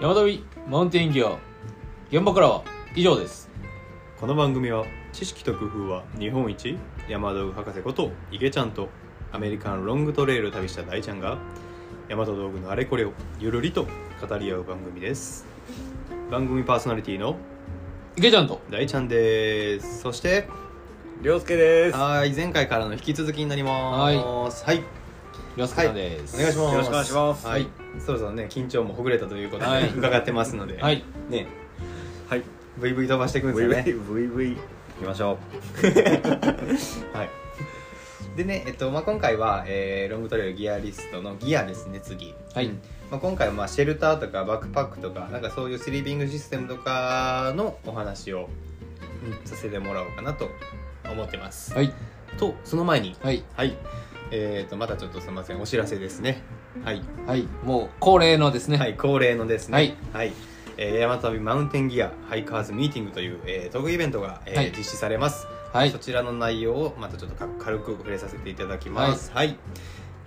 [0.00, 1.36] 山飛マウンテンギア
[2.10, 2.64] 現場からは
[2.96, 3.50] 以上です。
[4.18, 8.88] この番組は知識と工夫は日本一山道具博士こと池ちゃんと
[9.30, 11.36] アメリカンロングトレイルを旅した大ちゃんが
[12.08, 13.86] 大和道具のあれこれをゆるりと
[14.26, 15.44] 語り合う番組です。
[16.30, 17.36] 番組パーソナリティの
[18.16, 18.62] 池ちゃんと。
[18.70, 20.00] 大ちゃんです。
[20.00, 20.48] そして
[21.20, 21.96] りょうすけです。
[21.98, 24.64] はい前回からの引き続きになります。
[24.64, 24.82] はい、
[25.60, 26.72] りょうすけさんです、お願いします。
[26.72, 27.46] よろしくお願いします。
[27.46, 29.90] はい、そろそろね緊張もほぐれたということで、はい。
[29.90, 31.04] 伺ってますので、はい。
[31.28, 31.48] ね。
[32.30, 32.42] はい。
[32.78, 33.84] VV 飛ばしていくんですよね。
[33.86, 34.56] VVVV い
[34.98, 35.36] きましょ
[37.12, 37.28] はい。
[38.38, 42.34] でね、えっとまあ、今回は、えーロングトレイルギアリストのギアですね次。
[42.54, 42.66] はい。
[42.66, 42.80] うん。
[43.10, 48.48] まあ、今回はまあシェルターとかバックパックとかなんかそういうスリーピングシステムとかのお話を、
[49.22, 50.48] うんさせてもらおうかなと
[51.04, 51.92] 思ってます、はい。
[52.38, 53.14] とその前に。
[53.20, 53.44] はい。
[53.54, 53.76] はい
[54.30, 56.42] えー、とまたちょっとすみませんお知らせですね。
[56.84, 57.02] はい。
[57.26, 57.42] はい。
[57.64, 58.76] もう恒例のですね。
[58.76, 59.96] はい、恒例のですね、はい。
[60.12, 60.32] はい。
[60.76, 64.72] えー、山旅マウンテンギアハイカーズミーティングという、えー、トークイベントが、えーはい。
[64.76, 65.90] 実施されます、はい。
[65.90, 69.30] そちらの内容をまたちょっとか軽く触れさせていただきます。
[69.32, 69.56] はい。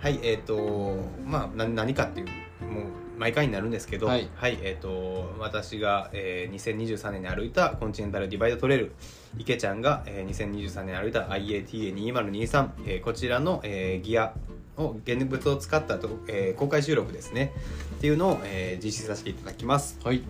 [0.00, 2.26] はい、えっ、とまあな何かっていう
[2.70, 2.84] もう
[3.16, 4.28] 毎回になるんですけどはい。
[4.42, 8.92] えっ、と私が、えー、2023年に歩いたコンチネンタルディバイドトレイル
[9.38, 14.34] 池ちゃんが、えー、2023年歩いた IATA2023、えー、こちらの、えーギア
[14.76, 17.52] を現物を使ったと、えー公開収録ですね。
[17.96, 19.98] っていうのを、えー実施させていただきます。
[20.04, 20.22] はい。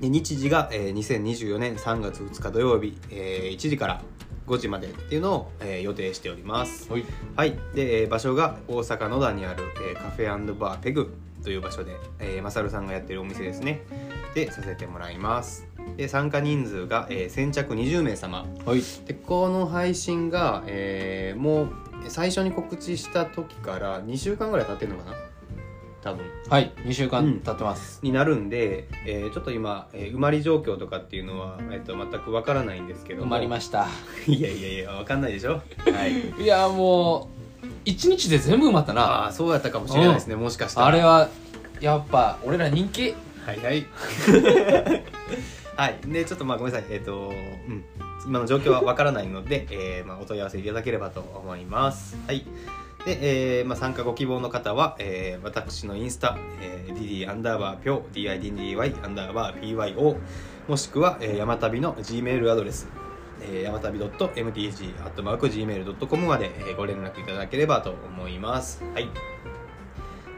[0.00, 4.02] で日時が、えー2024年3月2日土曜日、えー1時から
[4.46, 6.90] 5時までっていうのを、えー予定しております。
[6.90, 7.04] はい。
[7.36, 7.58] はい。
[7.74, 13.82] で、えー場所が大阪野田にある、えーカフェバーペグという場所で、えー、マサルさんがやってるお店ですね。
[14.34, 18.46] でさせてもらいますで参加人数が、えー先着20名様。
[18.64, 18.82] はい。
[19.06, 21.68] でこの配信が、えーもう
[22.08, 25.16] 最初に告知した時から2週間ぐらい経ってるのかな？
[26.02, 26.24] 多分。
[26.48, 33.86] はい2週間経ってます、になるんで、えーちょっと今、えー埋まり状況とかっていうのは、えー、と全くわからないんですけど埋まりましした。
[34.26, 35.52] た いやいやいやわかんないでしょ？
[35.52, 35.62] は
[36.38, 36.42] い。
[36.42, 37.28] いやも
[37.62, 39.26] う一日で全部埋まったあな。
[39.26, 40.86] あそうやったかもしれないですねもしかしたら。
[40.86, 41.28] あれは
[41.80, 43.14] やっぱ俺ら人気。
[43.44, 43.86] はいはい
[45.80, 45.98] はい。
[46.04, 46.92] でちょっとまあごめんなさい。
[46.92, 47.32] えっ、とう
[47.72, 47.82] ん。
[48.26, 52.18] 今の状況はわからないので、 えーまあ、お問い合わせいただければと思います。
[52.26, 52.44] はい。
[53.06, 60.18] で、えーまあ、参加ご希望の方は、えー私のインスタ、えー、DD アンダーバーぴょ DIDDY アンダーバー PYO
[60.68, 62.86] もしくは、えー、山旅の Gmail アドレス
[63.42, 68.84] えー、山旅 .mtg.gmail.com まで、えーご連絡いただければと思います。
[68.92, 69.08] はい。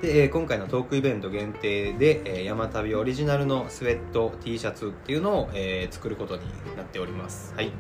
[0.03, 6.43] で、えー今回のトークイベント限定で、えー山旅オリジナルのスウェット T シャツっていうのを、えー作ることに
[6.77, 7.55] なっております。
[7.55, 7.71] はい。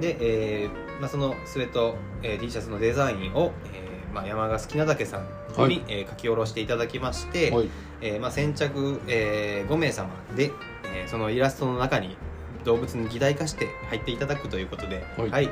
[0.00, 0.16] で、
[0.62, 7.68] えーまあ、そのスウェット、えー T シャツのデザインを、えーまあ、山が好きなだけさんに、はいえー書き下ろしていただきまして、はい
[8.00, 10.52] えーまあ、先着、えー5名様で、
[10.94, 12.16] えーそのイラストの中に
[12.64, 15.50] 動物に擬態化して入っていただくということで、はい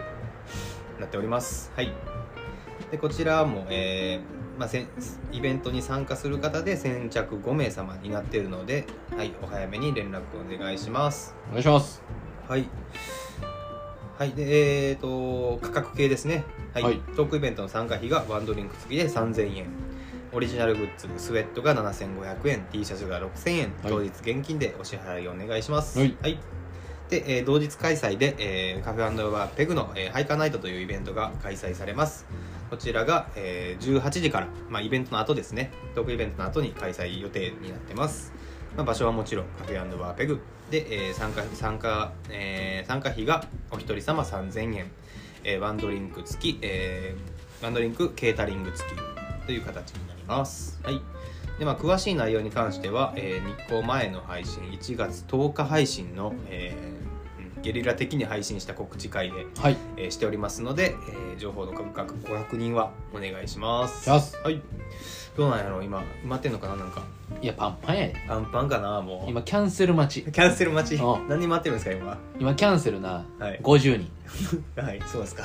[1.00, 1.72] なっております。
[1.74, 1.92] はい、
[2.92, 4.88] でこちらも、えーまあ、せん
[5.32, 11.34] イベントに参加する方で先着5名様になっているので、はい、お早めに連絡お願いします。
[11.48, 12.02] お願いします
[12.48, 12.68] はい。
[14.16, 16.44] はい、で、えっ、と、価格系ですね。
[16.72, 19.66] はい、はいトークイベントの参加費がワンドリンク付きで3000円。
[20.32, 25.98] オリジナルグッズ、スウェットが7500円、T シャツが6000円、はい当日現金でお支払いお願いします。
[25.98, 26.38] はい
[27.10, 32.26] で、えー同日開催で、えーカフェバーペグの、えーハイカーナイトというイベントが開催されます。
[32.70, 38.32] こちらが、えー18時から、まあ、イベントの後ですね、トークイベントの後に開催予定になってます。
[38.76, 44.90] まあ、場所はもちろんカフェバーペグで、えー参加参加、えー参加費がお一人様3000円、
[45.44, 48.96] えーワンドリンク付き、えーワンドリンクケータリング付き
[49.46, 50.80] という形になります。
[50.82, 51.00] はい
[51.58, 56.93] でまあ、詳しい内容に関しては、えー日光前の配信1月10日配信の、えー
[57.64, 62.14] ゲリラ的に配信した告知会で、はいえーしておりますので、えー情報のご確
[62.56, 64.04] 認はお願いします。
[64.04, 64.60] しますはい。
[65.36, 67.02] どうなんやろう今埋まってんのかななんか。
[67.42, 68.14] いやパンパンやで。
[68.28, 69.30] パンパンかなもう。
[69.30, 70.30] 今キャンセル待ち。
[70.30, 71.00] キャンセル待ち？
[71.00, 71.28] うん。
[71.28, 72.18] 何人待ってるんですか今？
[72.38, 73.60] 今キャンセルなはい。
[73.62, 74.08] 50人。
[74.80, 75.44] はいそうですか。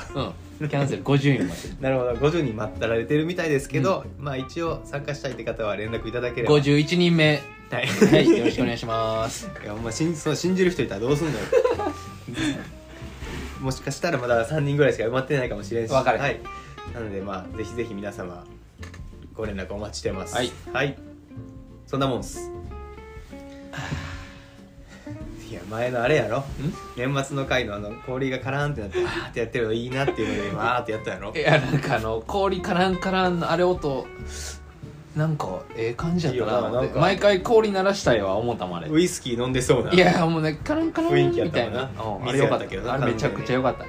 [0.60, 0.68] うん。
[0.68, 1.82] キャンセル50人待ってる。
[1.82, 6.54] なるほど50人待ったられてるみたいですけど、まあ一応参加したいって方は連絡いただければ。
[6.54, 7.42] 51人目。
[7.70, 7.86] はい。
[7.86, 9.50] はいよろしくお願いします。
[9.62, 11.38] いやお前信じそう信じる人いたらどうすんのよ。
[13.60, 15.90] もしかしたらまだ3人ぐらいしか埋まってないかもしれんし。
[15.90, 16.18] わかる。
[16.18, 16.40] はい、
[16.94, 18.44] なのでまあぜひぜひ皆様
[19.40, 20.36] ご連絡お待ちしてます。
[20.36, 20.94] はい、はい、
[21.86, 22.40] そんなもんっす。
[25.50, 26.44] いや前のあれやろ。
[26.94, 31.32] 年末の回のあの氷がカラーンってなってあーってやってるのいいなっていうので今あーってやったやろ。
[31.34, 34.06] いやなんかあの氷カランカランのあれ音
[35.16, 36.52] なんかええ感じやったな。
[36.52, 37.00] いいよな思ってなんか。
[37.00, 38.90] 毎回氷鳴らしたいわ思ったもんあれ。
[38.90, 42.04] ウイスキー飲んでそうないやもうねカランカラン雰囲気やったみたいなもんな。
[42.04, 43.86] うんあ水れよかったやったけどなあれめちゃくちゃよかった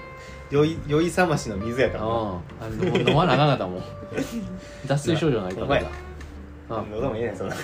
[0.51, 2.07] 酔い酔い覚ましの水やからな。
[2.07, 2.13] うん。
[2.19, 3.83] あれもう飲まなあかんかったもん。
[4.85, 5.79] 脱水症状ないと思っ
[6.67, 6.91] たうん。
[6.91, 7.55] 喉も言えないそんな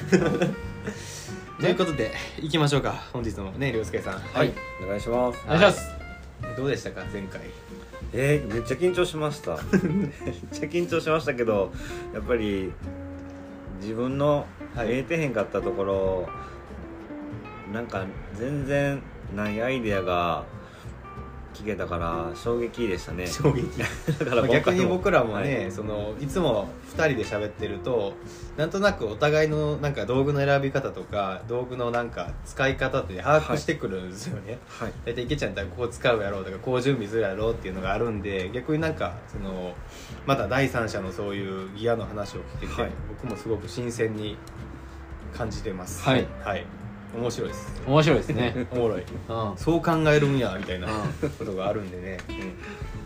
[1.60, 2.94] ということで行きましょうか。
[3.12, 4.14] 本日のね涼介さん。
[4.20, 4.54] はい。
[4.84, 5.44] お願いします。
[5.46, 5.92] お願いします。
[6.56, 7.42] どうでしたか前回？
[8.14, 9.52] えー、めっちゃ緊張しました。
[9.52, 9.62] めっ
[10.52, 11.72] ちゃ緊張しましたけど
[12.14, 12.72] やっぱり
[13.82, 14.46] 自分の
[14.76, 14.88] はい。
[14.88, 16.30] 見えてへんかったところ、
[17.74, 18.06] なんか
[18.36, 19.02] 全然
[19.36, 20.46] ないアイデアが
[21.58, 23.26] 聞けたから衝撃でしたね。
[23.26, 23.68] 衝撃。
[24.20, 25.72] だからまあ逆に僕らもはね、い。
[25.72, 28.14] そのいつも2人で喋ってると
[28.58, 34.94] なんとなくお互いのなんか道具の選び方とか道具のなんか使い方って把握してくるんですよね、はい。
[35.06, 39.74] 大体池ちゃんだったらこう使うやろうとかこう準備するやろうっていうのがあるんで逆になんかその
[40.26, 42.92] また第三者のそういうギアの話を聞けて、はい。
[43.10, 44.38] 僕もすごく新鮮に
[45.36, 46.04] 感じてます。
[46.04, 46.66] はい、はい、
[47.18, 47.82] 面白いです。
[47.88, 48.68] 面白いですね。
[48.72, 49.02] おもろい。
[49.02, 49.58] うん。
[49.58, 52.54] そう考えるんやみたいなうことがあるんでね、うん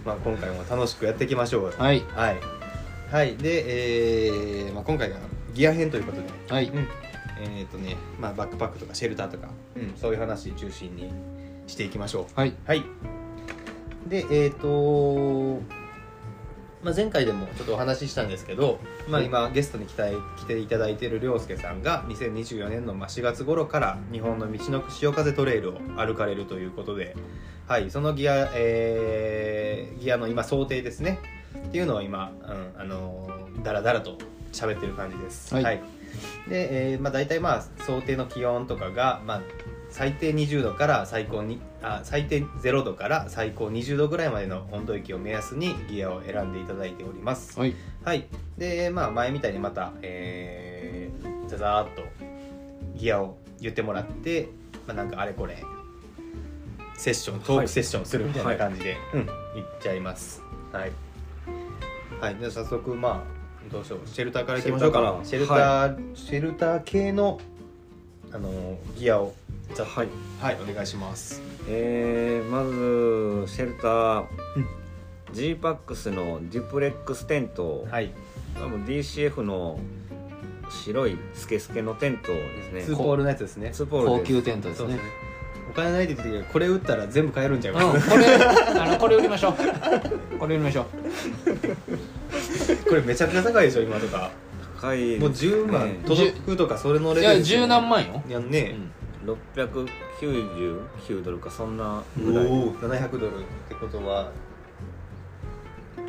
[0.05, 1.73] まあ、今回も楽しくやっていきましょう。
[1.77, 2.03] はい。
[2.13, 2.37] はい、
[3.11, 3.63] はい、で、
[4.27, 5.15] えーまあ、今回が
[5.53, 6.67] ギア編ということで、はい。
[6.67, 6.87] うん。
[7.57, 11.11] えっ、とね、まあ、バックパックとかシェルターとか、うん、そういう話中心に
[11.67, 12.39] していきましょう。
[12.39, 12.53] はい。
[12.65, 12.83] はい。
[14.07, 15.61] でえっ、と
[16.83, 27.15] まあ、前回でもちょっとお話ししたんですけど、まあ、今ゲストに来たい来ていただいている涼介さんが2024年のまあ4月頃から日本の道のく潮風トレイルを歩かれるということで、
[27.67, 31.19] はい、そのギア、えーギアの今想定ですね。
[31.67, 34.17] っていうのを今、うん、あのーだらだらと
[34.51, 35.53] 喋ってる感じです。
[35.53, 35.81] はい。
[36.49, 39.41] で、えーまあ、大体まあ想定の気温とかが、まあ、
[39.91, 47.59] 最低20度から最高にあ最低0度から最高20度ぐらいまでの温度域を目安にギアを選んでいただいております。
[47.59, 47.75] はい。
[48.03, 48.25] はい、
[48.57, 52.03] で、まあ、前みたいにまた、えー、ざざーっと
[52.95, 54.49] ギアを言ってもらって、
[54.87, 55.63] まあ、なんかあれこれ
[56.97, 59.27] セッショントークセッションするみたいな感じで、うん、いっ
[59.81, 60.41] ちゃいます。
[60.71, 60.91] はい、
[62.19, 64.07] はい、で早速まあどうしよう。
[64.07, 65.19] シェルターからいきましょうか。
[65.23, 67.39] シシェルターシェルター系の
[68.33, 69.33] あのギアを
[69.75, 70.07] ざっとはい。
[70.39, 71.41] はい、お願いします。
[71.67, 74.25] えー、まずシェルター、
[75.33, 78.11] Zpacks の Duplex テント、はい、
[78.55, 79.79] 多分 DCF の
[80.69, 82.81] 白いスケスケのテントですね。
[82.83, 83.71] ツーポールのやつですね。
[83.71, 84.19] ツーポールです。
[84.21, 84.99] 高級テントですね。
[85.69, 88.01] お金ないって言ってたけどこれ売ったら全部買えるんちゃうか、うん。
[88.01, 90.37] これあのこれ売りましょう。
[90.37, 90.85] これ売りましょう。
[92.89, 94.31] これめちゃくちゃ高いでしょ今とか。
[94.81, 95.87] 高いもう10万。
[95.87, 98.75] ね届くとかそれのレいやベルですよ十何万よ、いやね、
[99.25, 102.45] 699ドルかそんなおぐらい。
[102.45, 104.31] お700ドルってことは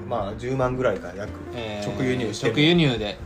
[0.09, 2.53] まあ10万ぐらいか約、えー直輸入しても。
[2.53, 3.19] 直輸入で。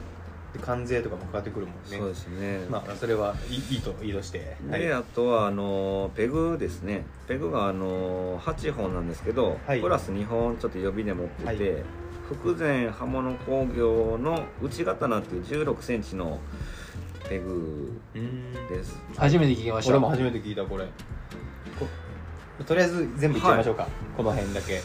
[0.52, 1.98] で関税とかもかかってくるもんね。
[1.98, 4.56] そうですね、まあそれはいいいいといいとして。
[4.70, 7.04] であとはあのペグですね。
[7.28, 9.80] ペグがあの8本なんですけど、はい。
[9.80, 11.82] プラス2本ちょっと予備で持ってて、はい。
[12.28, 16.40] 福前刃物工業の内刀っていう1 6センチの
[17.28, 18.52] ペグうん。
[18.68, 19.92] です初めて聞きました。
[19.92, 20.86] 俺も初めて聞いたこれ。
[22.58, 23.86] ことりあえず全部いっちゃいましょうか、
[24.16, 24.80] この辺だけ。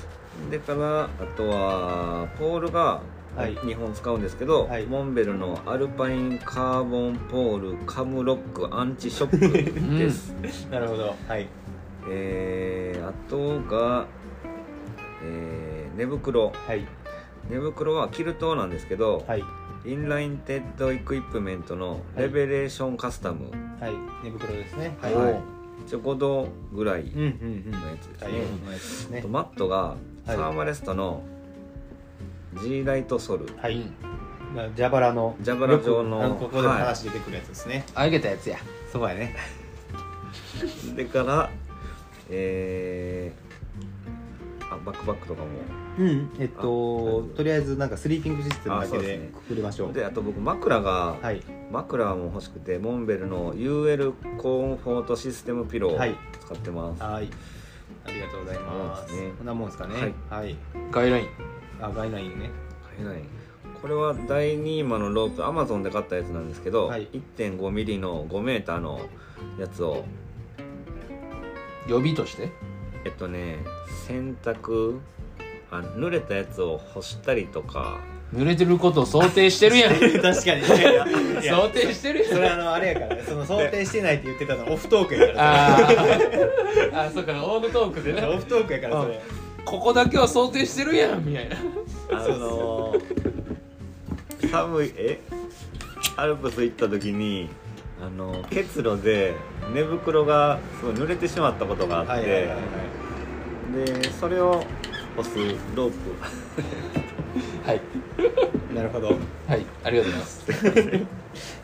[0.49, 3.01] でからあとはポールが
[3.35, 3.55] はい。
[3.55, 4.85] 2本使うんですけど、はい。
[4.85, 10.31] モンベルのアルパインカーボンポールカムロックアンチショックです、
[10.69, 11.15] なるほど。
[11.29, 11.47] はい。
[12.09, 14.05] えー、あとが、
[15.23, 16.51] えー寝袋。
[16.67, 16.85] はい
[17.49, 19.43] 寝袋はキルトなんですけど、はい。
[19.83, 23.93] Enlightened Equipment の Revelation カスタム、はい。
[24.23, 24.95] 寝袋ですね。
[25.01, 25.13] はい。
[25.13, 25.39] はい。
[25.85, 27.33] 一応5度ぐらいのや
[27.99, 29.95] つですね、マットがは
[30.27, 30.27] い。
[30.27, 31.23] サーマレストの
[32.61, 33.81] G ライトソル、はい、
[34.75, 38.57] 蛇腹の蛇腹状のここで話出てくるやつですね、あげたやつや。
[38.91, 39.35] そうやね。
[40.95, 41.49] でから
[42.29, 43.50] えー、
[44.71, 45.47] あバックパックとかも。
[45.99, 46.31] うん。
[46.39, 49.93] えっとあとりあえずなんかスリーピングシステムだけでくくりましょう。
[49.93, 51.41] であと僕枕が、はい。
[51.71, 56.15] 枕も欲しくてモンベルの UL コンフォートシステムピローをはい。
[56.39, 57.29] 使ってます、はい。
[58.05, 59.15] ありがとうございます。
[59.15, 59.31] ね。
[59.37, 59.95] こんなもんですかね。
[60.29, 60.43] はい。
[60.43, 60.55] はい、
[60.91, 61.27] ガイドライン
[61.81, 62.49] あガイナインね。
[62.83, 63.21] 買えない。
[63.81, 67.07] これは第2マのロープアマゾンで買ったやつなんですけど、はい。
[67.37, 69.01] 1.5mm の 5m の
[69.59, 70.05] やつを。
[71.87, 72.51] 予備として
[73.05, 73.59] えっとね
[74.07, 74.99] 洗濯
[75.71, 77.99] あ濡れたやつを干したりとか。
[78.33, 79.93] 濡れてることを想定してるやん。
[79.99, 80.65] 確かに。
[80.65, 81.05] いやいや。
[81.41, 81.55] いや。
[81.57, 82.29] 想定してるやん。
[82.29, 83.15] それあのあれやから。
[83.15, 85.75] ねその想定してないって言ってたの オフトークやから。
[85.75, 87.07] あー。
[87.07, 88.23] あそっかオールトークでね。
[88.27, 89.19] オフトークやからそれ。
[89.65, 91.57] ここだけは想定してるやんみたいな。
[92.11, 92.95] あの
[94.49, 95.19] 寒いえ？
[96.17, 97.49] アルプス行った時に
[98.01, 99.35] あの結露で
[99.73, 102.57] 寝袋がすごい濡れてしまったことがあって、はいはいはいはい
[103.73, 104.63] でそれを
[105.15, 105.29] 干す
[105.75, 105.95] ロープ。
[107.65, 107.81] はい。
[108.75, 109.07] なるほど。
[109.47, 110.45] はいありがとうございます。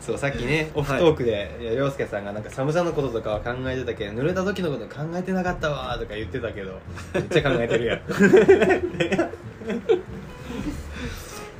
[0.00, 6.78] そうさっきねオフトークで、いや涼介さんがなんか寒さのこととかは考えてたけど濡れた時のこと考えてなかったわーとか言ってたけど
[7.12, 8.00] めっちゃ考えてるやん。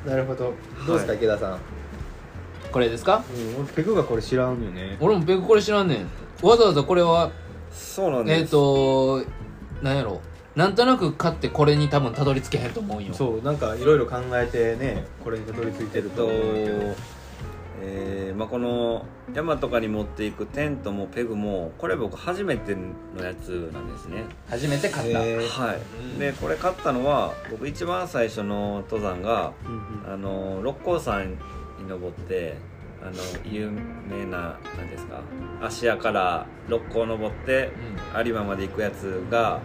[0.08, 0.54] なるほど。
[0.86, 1.16] どうですか、はい。
[1.18, 1.58] 池田さん、
[2.72, 3.22] これですか？
[3.56, 4.96] うん、俺ペグがこれ知らんよね。
[5.00, 6.08] 俺もペグこれ知らんねん。
[6.46, 7.30] わざわざこれは
[7.70, 8.40] そうなんです。
[8.40, 9.22] えっ、ー、と
[9.82, 10.20] なんやろ
[10.58, 13.14] なんとなく買ってこれに多分たどり着けへんと思うんよ。
[13.14, 16.28] そうなんかいろいろ考えてねこれにたどり着いてると。
[17.80, 24.24] えーまあ、この山とかに持っていくテントもペグもこれ僕初めてのやつなんですね。
[24.50, 30.12] 初めて買った、へーはい、うんでこれ買ったのは僕一番最初の登山がうん。
[30.12, 31.36] あの六甲山に
[31.86, 32.56] 登って
[33.00, 33.12] あの
[33.44, 35.22] 有名な何ですか
[35.62, 37.70] 芦屋から六甲登って
[38.24, 39.60] 有馬まで行くやつが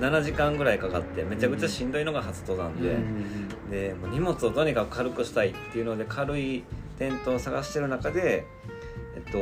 [0.00, 6.62] 7時間ぐらいかかってめちゃくちゃしんどいのが初登山で、うんでもう荷物をとにかく軽くしたいっていうので軽い
[6.98, 8.46] テントを探してる中で、
[9.16, 9.38] えっと、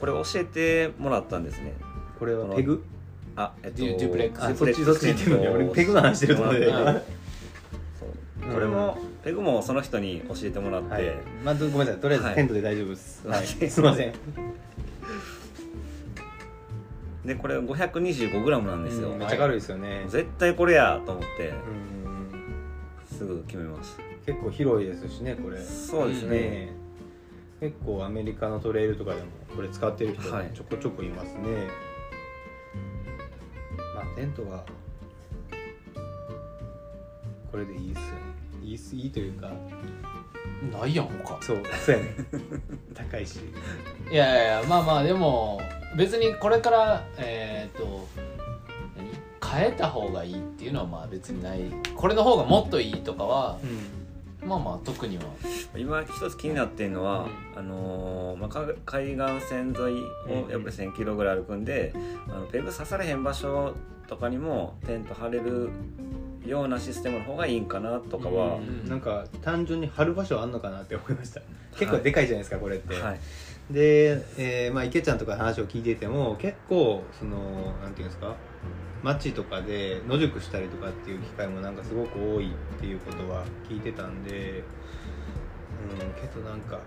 [0.00, 1.74] これを教えてもらったんですね。
[2.18, 2.82] これはペグ？
[3.36, 4.44] あえっとデュプレックス。
[4.44, 5.42] あそっちそっち言ってるの。
[5.42, 6.72] に俺ペグの話してると思って
[8.52, 11.04] これもペグもその人に教えてもらって、はい。
[11.44, 12.00] まあ、どごめんなさい。
[12.00, 12.34] とりあえずはい。
[12.36, 13.38] テントで大丈夫です、はい。
[13.38, 13.46] はい。
[13.46, 14.14] すいません。
[17.24, 21.48] でこれ 525g なんですよ、うんめっちゃ軽いですよね、絶対これやと思って。
[21.48, 23.18] うん。
[23.18, 25.60] すぐ決めました結構広いですしねこれ。
[25.60, 26.72] そうですね、ね
[27.58, 30.52] 結構アメリカのトレイルとかでもこれ使ってる人はい。
[30.54, 31.40] ちょこちょこいますね、
[33.92, 34.64] まあテントは
[37.50, 39.50] これでいいっすよねいいっすいいというか。
[40.72, 41.38] ないやん他。
[41.42, 42.14] そうそうやね。
[42.94, 43.40] 高いし。
[44.10, 45.60] いやいやまあまあでも
[45.96, 48.06] 別にこれからえっ、と
[48.96, 49.60] 何？
[49.60, 51.60] 変えた方がいいっていうのはまあ別にない。
[51.94, 53.58] これの方がもっといいとかは
[54.44, 55.24] まあまあ特には。
[55.76, 60.02] 今一つ気になってるのは、あのーまあ、か海岸線沿い
[60.46, 61.92] をやっぱり1 0 0 0キロぐらい歩くんで、
[62.28, 63.74] あのペグ刺されへん場所
[64.06, 65.70] とかにもテント張れる
[66.46, 68.88] ようなシステムの方がいいんかなとかは、うん。
[68.88, 71.40] なんか単純に貼る場所あんのかなって思いました。
[71.78, 73.20] 結構でかいじゃないですかこれって、はい。
[73.70, 78.36] で、えーまあ、池ちゃんとかの話を聞いてても結構そのなんていうんですか
[79.02, 84.62] 街とかで野宿したりとかっていう機会もなんかすごく多いっていうことは聞いてたんで
[85.90, 86.80] うんけどなんか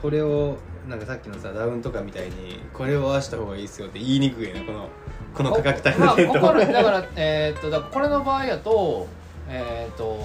[0.00, 4.88] これをなんかさっきのさダウンとかみたいにこれを合わせた方がいいですよって言いにくいねこの
[5.34, 6.32] この価格帯まあのテント。
[6.34, 9.06] ここのだからえっとだこれの場合やと
[9.48, 10.18] えっと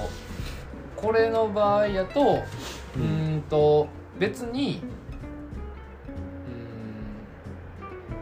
[0.95, 4.81] これの場合やとうーんと別に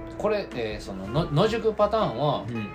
[0.09, 2.67] うーんこれ、えーそのの野宿パターンはうん。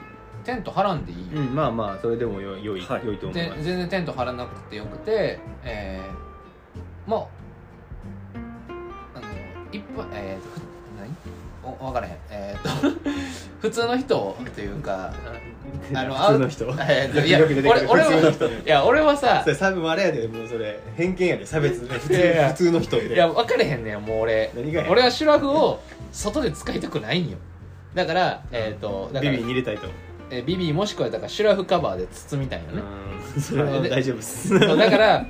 [0.45, 3.05] テント張らんでいい、うん、まあまあそれでもよ良い、はい。
[3.05, 3.63] 良いと思いでます。
[3.65, 7.21] 全然テント張らなくてよくてえー、まあ
[9.15, 9.27] あの
[9.71, 10.63] 一般えー、とふ
[10.99, 11.15] 何？
[11.79, 12.17] お分からへん。
[12.31, 13.11] えー、と
[13.61, 15.13] 普通の人というか
[15.93, 16.65] あの普通の人。
[16.89, 17.87] えーといやよく出てくる。
[17.91, 18.49] 俺俺は普通の人。
[18.49, 21.89] いや俺はさそれ多分あれやでもうそれ偏見やで差別ね。
[21.89, 22.49] 普通いやいや。
[22.49, 24.53] 普通の人いや分かれへんねんもう俺。
[24.55, 25.81] 何がや俺はシュラフを
[26.13, 27.39] 外で使いたくないんよ。
[27.95, 29.89] だからえっ、とだからビビに入れたいと。
[30.31, 32.83] えービビもしくはだからシュラフカバーで包みたいよね、
[33.35, 33.43] うん。
[33.43, 34.49] それは大丈夫です。
[34.49, 35.27] そうだから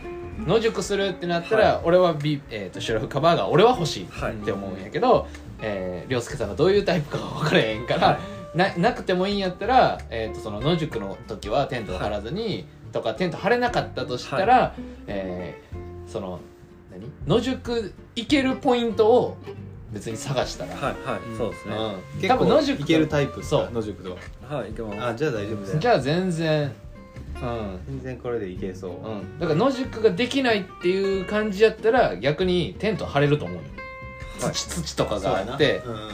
[0.46, 5.26] 野宿するってなったら、俺はビ、えー、とシュラフカバーが俺は欲しいって思うんやけど、
[5.60, 8.20] えー、涼介さんがどういうタイプかは分からへんから、
[8.54, 14.74] ななくてもいいんやったら、えー、とその野宿の時はテントを張らずに、とかテント張れなかったとしたら、
[15.06, 16.40] えーその
[16.90, 17.06] 何？
[17.26, 19.36] 野宿行けるポイントを
[19.92, 21.36] 別に探したら、はいはい、うん。
[21.36, 23.44] そうですね、うん、結多分野宿構いけるタイプ？
[23.44, 23.70] そう。
[23.70, 24.16] 野宿と
[24.48, 25.04] はいいけます。
[25.04, 26.72] あじゃあ大丈夫だよじゃあ全然
[27.42, 27.78] うん。
[27.86, 28.90] 全然これでいけそう。
[28.90, 33.77] うん、だから野宿ができないっていう感じやったら逆にテント張れると思うよ、はい
[34.38, 36.08] 土土とかがあってうんうんうん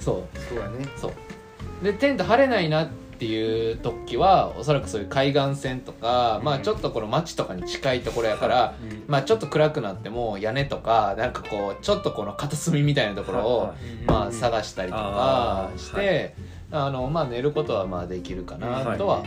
[0.00, 0.38] そう。
[0.48, 0.86] そうやね。
[0.96, 1.84] そう。
[1.84, 9.04] でテント張れないなっていう時はおそらくそういう海岸線とか、まあちょっとこの町とかに近いところやから、うん。
[9.08, 13.74] まあちょっと暗くなっても屋根とかなんかこうちょっとこの片隅みたいなところを、
[14.06, 16.34] まあ探したりとかして、
[16.70, 19.22] あのまあ寝ることはまあできるかなとは、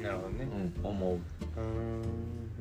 [0.00, 0.48] なるほどね。
[0.52, 1.18] うんうん、思う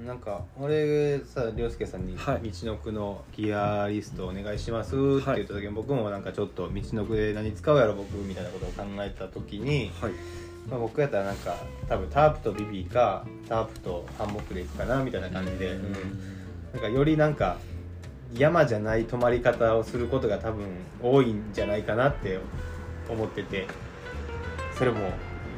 [0.06, 2.52] なんか俺さ涼介さんに「はい。
[2.52, 10.12] 道のくのギアリストお願いします」って言った時に、僕もなんかちょっと道のくで何使うやろ僕みたいなことを考えた時に、はい。
[10.70, 11.56] まあ、僕やったらなんか
[11.88, 15.92] 多分タープとビビーかタープとハンモックでいくかなみたいな感じで、うん。
[16.74, 17.58] なんかよりなんか
[18.38, 20.66] 山じゃない泊まり方をすることが多分
[21.02, 22.40] 多いんじゃないかなって
[23.10, 23.68] 思ってて。
[24.78, 25.10] それも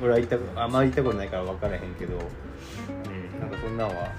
[0.01, 4.11] 俺は行ったあんまり行ったことないから分からへんけど、うん、なんかそんなんは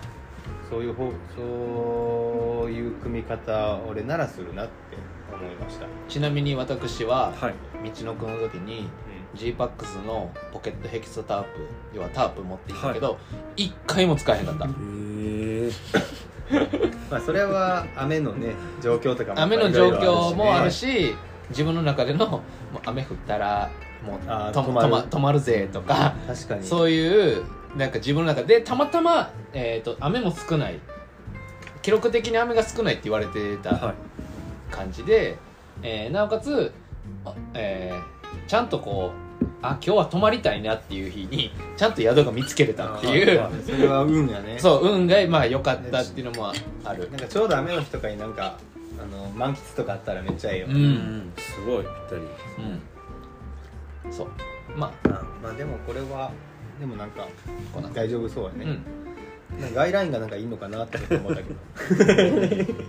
[0.68, 4.72] そういう方そういう組み方俺ならするなって
[5.32, 7.54] 思いました、ちなみに私ははい。
[7.90, 8.88] 道のくの時に
[9.34, 11.48] g パックスのポケットヘキスタープ
[11.94, 13.18] 要はタープ持って行ったけど
[13.56, 14.64] 一、回も使えへんかった。
[14.66, 15.70] へえ
[17.10, 21.16] まあそれは雨のね状況とかも雨の状況もあるしし
[21.50, 22.40] 自分の中でのもう
[22.84, 23.70] 雨降ったら
[24.04, 24.88] もう止まる。
[24.88, 26.64] 止ま止まるぜとかね確かに。
[26.64, 27.44] そういう
[27.78, 28.61] なんか自分の中で。
[28.61, 30.78] たまたま、えー、と雨も少ない。
[31.80, 33.94] 記録的に雨が少ないって言われては
[34.70, 35.38] た感じで、
[35.82, 36.73] えーなおかつ、
[37.25, 43.40] あえーちゃんとこうあ今日は泊まりたいなっていう日にちゃんと宿が見つけれたっていう。
[43.40, 44.58] あそれは運やね。
[44.58, 46.52] そう運がまあ良かったっていうのも
[46.85, 47.11] ある。
[47.11, 48.58] なんかちょうど雨の日とかになんか
[49.00, 50.90] あの満喫とかあったらめっちゃええよ、ういうん。
[51.28, 52.23] んすごいぴったり。
[54.04, 54.12] うん。
[54.12, 54.28] そう。
[54.76, 55.08] まあ。
[55.42, 56.32] まあでもこれは
[56.78, 57.26] でもなんか
[57.92, 59.61] 大丈夫そうやね、うん。
[59.61, 62.75] なんかガイラインがなんかいいのかなって思ったけど。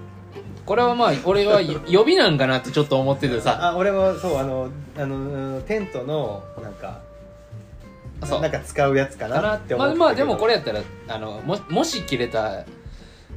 [0.65, 3.71] これはまあ俺は予備なんかなってちょっと思っててさ。
[3.71, 7.01] あ俺はそうあのあのテントのなんか
[8.23, 8.41] そう。
[8.41, 9.41] なんか使うやつかかな。
[9.41, 9.99] なって思ったけど。
[9.99, 12.65] まあまあでもこれやったらあのももし切れた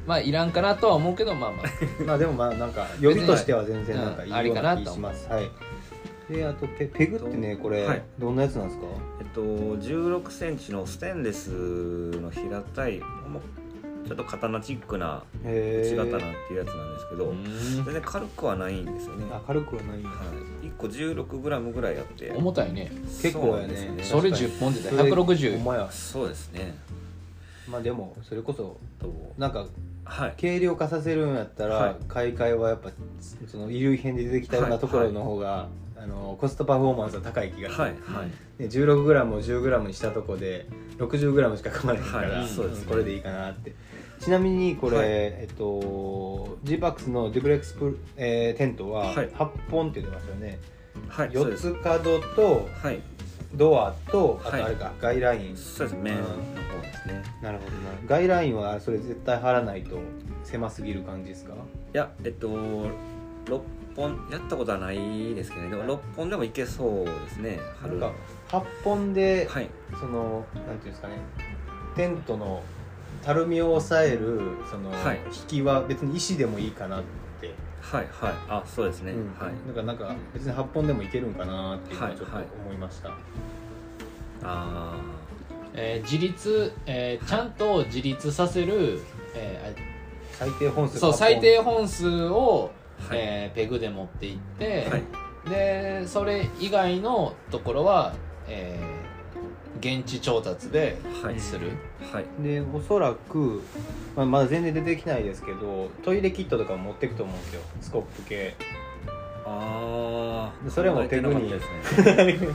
[0.05, 1.65] まあいらんかなとは思うけどまあまあ。
[2.05, 5.49] まあでもまあなんか予備としては全然なんかいいようなかなと気します、はい
[6.29, 8.03] であとペペグってねこれ、はい。
[8.17, 8.85] どんなやつなんですか？
[9.19, 17.33] えっと1 6ンチのステンレスの平たいもうちょっと刀チックなへ1刀っていうやつなんですけど
[17.85, 19.25] 全然軽くはないんですよね。
[19.31, 20.11] あ軽くはないは
[20.61, 22.31] い、1個 16g ぐらいあって。
[22.31, 22.91] 重たいね。
[23.21, 23.75] 結構やね。
[23.75, 24.53] そうなんですそれ確かに。
[24.53, 25.91] 10本でそれほん160まや。
[25.91, 26.75] そうですね。
[27.69, 29.65] まあでもそれこそとなんか
[30.05, 30.33] はい。
[30.39, 31.95] 軽量化させるんやったら、はい。
[32.09, 32.91] 買い替えはやっぱ
[33.47, 35.69] その遺留品で出てきたようなところの方が、
[36.03, 38.27] あのコストパフォーマンスは高い気がする、はいはい。
[38.27, 38.33] ね、
[38.67, 40.65] 16g を 10g にしたとこで
[40.97, 42.85] 60g しか組まないから、はいそうですね。
[42.85, 43.73] んこれでいいかなって。
[44.19, 45.07] ちなみにこれ、はい。
[45.07, 49.29] えっと g パックスのデュプレックスプ、えーテントははい。
[49.29, 50.59] 8本って言ってましたよね、
[51.09, 52.99] 4はいそうですつ角とはい。
[53.55, 54.61] ドアとあはい。
[54.61, 55.55] とあれか、ガイライン。
[55.55, 57.23] そうです面のうん方ですね。
[57.41, 57.77] なるほどな。
[58.07, 59.97] ガイラインはそれ絶対貼らないと
[60.43, 61.53] 狭すぎる感じですか？
[61.53, 61.57] い
[61.97, 62.49] やえっと
[63.45, 63.61] 6
[63.95, 65.69] 本やったことはないですけどね。
[65.69, 67.99] でも6本でもいけそうですね春。
[67.99, 68.15] なんか
[68.49, 69.69] 8本で、はい。
[69.99, 71.17] そのなんていうんですかね
[71.95, 72.63] テントの
[73.23, 75.19] たるみを抑えるその、はい。
[75.27, 77.03] 引きは別に石でもいいかなっ
[77.39, 78.33] て、はいはい。
[78.49, 79.33] あそうですね、うん。
[79.39, 79.53] はい。
[79.65, 82.45] なんかなんか別に8本でもいけるんかなっていうのはちょっとはい。
[82.65, 83.11] 思いました、
[84.43, 84.95] あ
[85.73, 89.01] えー自立、えーちゃんと自立させる、
[89.35, 89.75] え
[90.31, 92.71] 最低本数ーそう8本最低本数を、
[93.09, 93.19] はい。
[93.19, 95.03] えーペグで持っていって、はい。
[95.49, 98.13] でそれ以外のところは、
[98.47, 99.03] えー
[99.79, 101.39] 現地調達ではい。
[101.39, 101.71] する、
[102.09, 102.25] はい。
[102.39, 103.61] でおそらく、
[104.15, 107.61] まあ、まだ全然出てきないですけどトイレキットとかも持っていくと思うんですよ。
[107.81, 108.55] スコップ系。
[109.45, 111.49] ああそれもペグに。
[111.51, 111.57] 考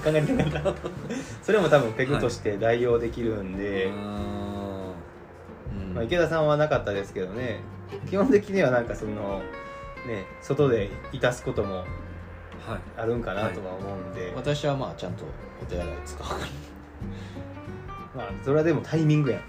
[0.07, 1.37] えてなかったですね。
[1.43, 3.91] それも多分ペグとして代用できるんで、
[5.95, 7.61] まあ、池田さんはなかったですけどね。
[8.09, 9.43] 基本的にはなんかその
[10.09, 11.85] ね外でいたすことも
[12.97, 15.25] あるんかなとは思うんで、私はまあちゃんと
[15.63, 16.27] お手洗い使う。
[16.27, 16.39] か ら
[18.17, 19.41] まあそれはでもタイミングやん。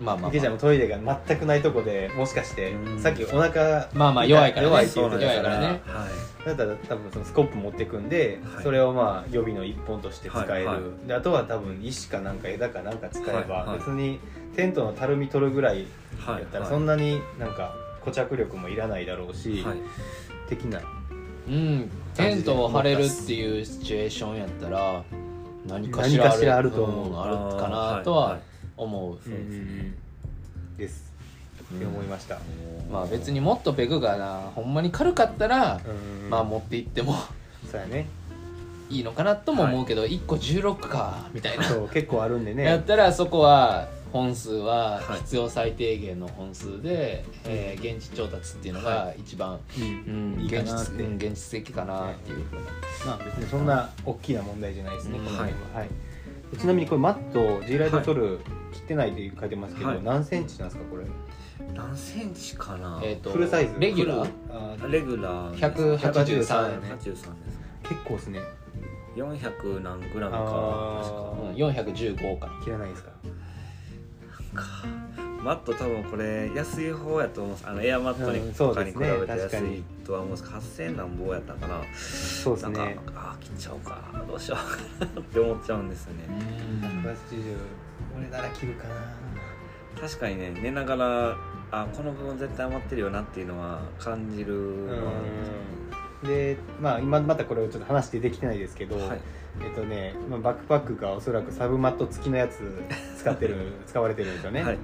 [0.00, 3.00] まあまあ、池ちゃんもトイレが全くないとこでもしかしてうん。
[3.00, 4.68] さっきお腹まあまあ弱いからね。
[4.68, 5.66] 弱いって言ってたか弱いかららね。
[5.68, 6.46] はい。
[6.46, 8.62] だったら多分そのスコップ持ってくんで、はい。
[8.64, 13.78] それをまあ予備の一本として使える、はいはであとは多分石かなんか枝かなんか使えば、はいはい。
[13.78, 14.18] 別に
[14.56, 15.86] テントのたるみ取るぐらい
[16.18, 16.72] はいやったらはい。
[16.72, 17.72] そんなになんか
[18.04, 19.78] 固着力もいらないだろうし、はい。
[20.48, 20.80] 的な
[21.48, 21.90] うん。
[22.14, 25.02] テントを張れるっていうシチュエーションやったら
[25.66, 27.08] 何かしら何かしらあると思う。
[27.08, 28.38] うんあるかなとは
[28.76, 29.94] 思う、そうですね
[30.76, 31.12] です。
[31.74, 32.38] って思いました、
[32.92, 37.14] まあ別にもっとペグがなほんまに軽かったら、うんまあ持って行っても
[37.70, 38.06] そうやね。
[38.90, 45.18] いいのかなとも思うけど、1個16かみたいな、そう結構あるんでやっねたらそこは本数ははい。
[45.22, 50.34] 必要最低限の本数で、えー現地調達っていうのが一番、うん。
[50.36, 52.60] うん、いいか現実現実的かなっていうふうな。
[53.06, 55.24] まあ別にそんな大きな問題じゃないですね、うん。
[55.24, 55.88] この辺は、はい。
[56.56, 58.38] ちなみにこれマット G ライト取る、
[58.72, 60.02] 切ってないって書いてますけど、はい。
[60.04, 61.04] 何センチなんですかこれ？
[61.74, 63.00] 何センチかな？
[63.02, 63.74] えー、とフルサイズ？
[63.80, 64.84] レギュラー？
[64.84, 65.98] あレギュラー。
[65.98, 67.28] 183 183円83です
[67.82, 68.38] 結構ですね。
[69.16, 70.38] 400何グラムか。
[70.44, 72.52] あ確かうん、415かな。
[72.64, 73.10] 切らないですか？
[74.54, 74.64] か。
[75.42, 77.56] マット多分これ安い方やと思う。
[77.64, 80.30] あのエアマットにとかに比べて安いとは思う。
[80.30, 81.82] んですけど8000円なんぼやったんかな。
[81.94, 86.22] そうですなんかねあー切っちゃおうかどうしようかなって思っちゃうんですよね
[87.04, 87.56] 180
[88.18, 88.94] 俺なら切るかな。
[90.00, 91.36] 確かにね寝ながら
[91.70, 95.12] あこの部分絶対余ってるよなっていうのは感じるのは
[96.22, 99.20] でまあ今またこれをちょっと話してできてないですけど、はい
[99.62, 102.82] えっとね、まあ、バックパックがおそらくサブマット付きのやつ
[103.18, 104.74] 使ってる 使われてるんですよね、はい。
[104.74, 104.78] っ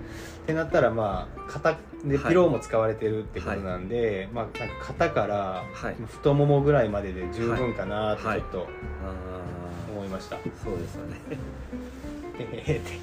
[0.47, 2.29] てなったらまあ肩ではい。
[2.29, 5.97] ピローも使われてるってことなんで、まあなんか肩からはい。
[6.07, 8.69] 太ももぐらいまでで十分かなってちょっと
[9.05, 9.13] あ
[9.93, 11.17] 思いました、ーそうですよね。
[12.39, 13.01] えへへって。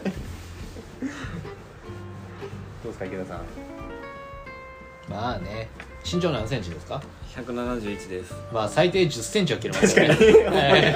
[2.82, 3.40] どうですか池田さん。
[5.08, 5.68] まあね
[6.04, 7.02] 身長何センチですか
[7.36, 8.34] ？171です。
[8.52, 10.16] まあ最低1 0ンチは切れますよね。
[10.20, 10.94] え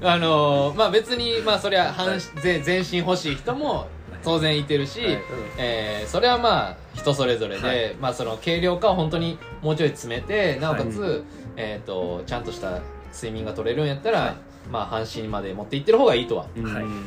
[0.00, 3.86] ーあのーまあ別にまあそりゃ半全全身欲しい人も
[4.22, 5.18] 当然いてるし、はい。
[5.58, 7.94] えーそれはまあ人それぞれで、はい。
[8.00, 11.20] まあその軽量化を本当にもうちょい詰めてなおかつ、は
[11.56, 12.80] えー、とちゃんとした
[13.12, 14.34] 睡眠が取れるんやったら、はい。
[14.70, 16.52] まあ半身まで持っていってる方がいいとは、はい。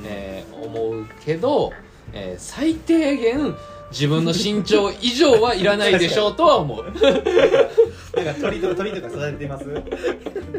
[0.05, 1.71] えー思うけど、
[2.13, 3.55] えー最低限
[3.91, 6.83] 自分の身長以上はいらないでしょうとは思う。
[6.83, 9.65] なんか鳥と鳥とか育ててます？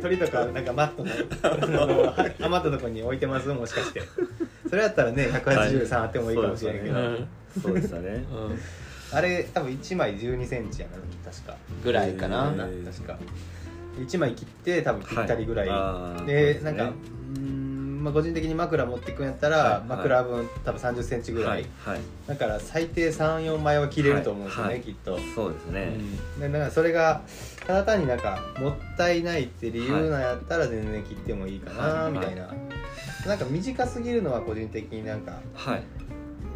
[0.00, 1.10] 鳥とかなんかマットの
[2.40, 4.02] 余ったところに置いてますもしかして。
[4.68, 7.28] それやったらね183あってもいいかもしれんけど、うん
[7.62, 8.24] そうでしたね。
[8.32, 8.58] うん。
[9.12, 10.96] あれ多分1枚1 2センチやな
[11.30, 11.56] 確か。
[11.84, 13.18] ぐらいかな、うんな確か。
[13.98, 17.61] 1枚切って多分ぴったりぐらい、はいでねなんかうーん、
[18.02, 22.00] まあ、個人的に枕持ってくんやったら、はい枕分多分3 0センチぐらい、はいはい。
[22.26, 25.94] だから最低34枚は切れると思うんですよね、はいきっと、そうですね、
[26.36, 27.22] うん、でだからそれが
[27.66, 32.52] ただ単になんかもったいないって理由なんやったら全然切ってもいいかなはいみたいな、
[33.26, 35.82] なんか短すぎるのは個人的になんかはい。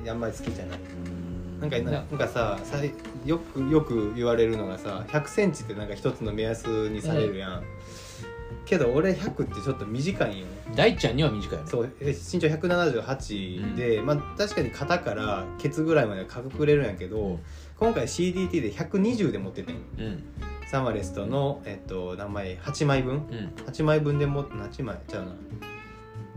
[0.08, 0.78] あんまり好きじゃない。
[0.78, 1.60] うん。
[1.60, 1.90] なんかな。
[1.90, 2.58] なんかさ
[3.24, 7.64] よくよく言われるのがさ1 0 0ンチってなんか一つの目安にされるやん、
[8.64, 16.26] けど俺100ってちょっと短いんよ大ちゃんには短いのそうえ身長178で、まあ確かに肩からケツぐらいまでは
[16.58, 17.38] 隠れるんやけど
[17.78, 19.76] 今回 CDT で120で持っててん。
[19.76, 20.24] うん。
[20.66, 23.16] サマレストの、えっと、何枚8枚分？
[23.16, 23.52] うん。
[23.66, 24.96] 8枚分でも8枚？
[25.06, 25.32] ちゃうな。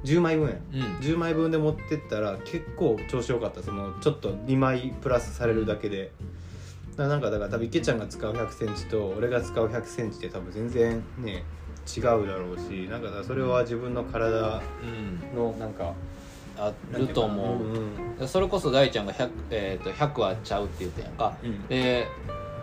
[0.03, 0.55] 10枚分や。
[0.73, 0.81] うん。
[0.97, 3.63] 10枚分で持ってったら結構調子よかった。
[3.63, 6.11] そのちょっと2枚プラスされるだけで。
[6.97, 11.45] なんかだから多分池ちゃんが使う1 0 0ンチと俺が使う1 0 0ンチって多分全然ね
[11.97, 15.35] 違うだろうしなんかそれは自分の体うん。
[15.35, 15.93] のなんか
[16.57, 18.27] あると思う、うんうん。
[18.27, 21.37] それこそ大ちゃんが 100,、えー、と100はちゃうって言ったやんか。
[21.43, 21.67] うん。
[21.67, 22.07] で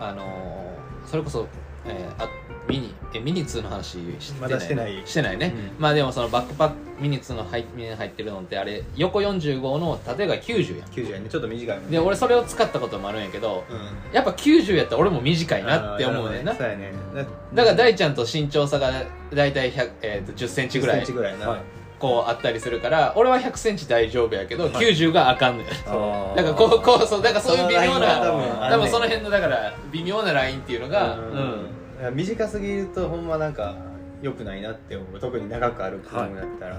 [0.01, 1.47] あのーそれこそ、
[1.85, 2.29] えーあ
[2.69, 5.03] ミニえミニ2の話してまだしてない。
[5.05, 5.83] してないね、うん。
[5.83, 7.65] まあでもそのバックパックミニ2の入
[7.97, 10.89] 入ってるのってあれ横45の縦が90やん。
[10.89, 11.31] 90円ね。
[11.31, 11.91] ちょっと短いもんね。
[11.93, 14.15] で俺それを使ったこともあるんやけどうん。
[14.15, 16.55] やっぱ90やったら俺も短いなって思うねんな。
[16.55, 17.25] そうやねだ
[17.55, 18.91] だから大ちゃんと身長差が
[19.33, 21.61] 大体100、えー、と1 0ンチぐら10セいンチぐらいな、はい。
[21.99, 31.67] こうあったりするから俺は1 0 0ンチ大丈夫やけど、90があかんのよだからこうこうそうだからそういう微妙な多分その辺のだから微妙なラインっていうのがううん
[32.15, 33.77] 短すぎるとほんまなんか
[34.23, 35.21] 良くないなって思う。
[35.21, 36.77] 特に長く歩くものだったら、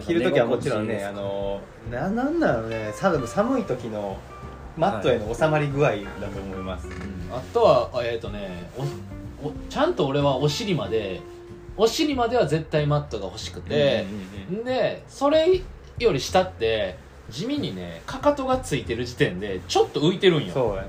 [0.00, 4.18] 着る時はもちろんねあのななんだろうね寒寒い時の
[4.76, 6.88] マットへの収まり具合だと思います、
[7.30, 8.70] あとはえっ、とね
[9.42, 11.20] おおちゃんと俺はお尻まで
[11.76, 14.06] お尻までは絶対マットが欲しくて、
[14.64, 15.60] でそれ
[15.98, 16.96] より下って
[17.30, 20.52] 地味にねかかとがついてる時点でちょっと浮いてるんよ。
[20.52, 20.88] そうやね。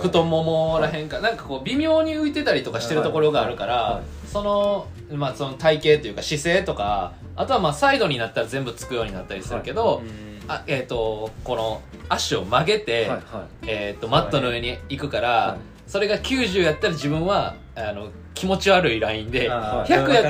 [0.00, 1.20] 太ももらへんか。
[1.20, 3.94] なんかこう微妙に浮いてたりとかしてるところがあるから、はい。
[3.94, 10.02] はいその,、まあ、その体型というか姿勢とかあとはまあサイドになったら全部つくようになったりするけど、
[10.46, 13.20] あえー、とこの足を曲げて、はいはい。
[13.66, 15.58] えー、とマットの上に行くから、はい。
[15.90, 20.04] それが90やったら自分はあの気持ち悪いラインであー。
[20.04, 20.20] 100や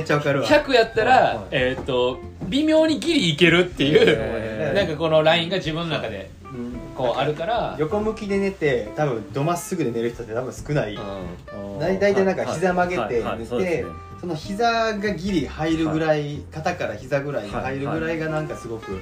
[0.00, 0.46] っちゃわかるわ。
[0.46, 1.46] 100やったら、はいはい。
[1.50, 2.18] えー、と
[2.48, 6.80] 微妙にギリいけるっていう、なんかこのラインが自分の中でうん。
[6.96, 11.78] こうあるから、横向きで寝て多分どまっすぐで寝る人って多分少ない、うん。
[11.78, 13.84] 大体なんか膝曲げて寝てね。
[14.20, 19.00] その膝がギリ入るぐらい、肩から膝ぐらいに入るぐらいがなんかすごく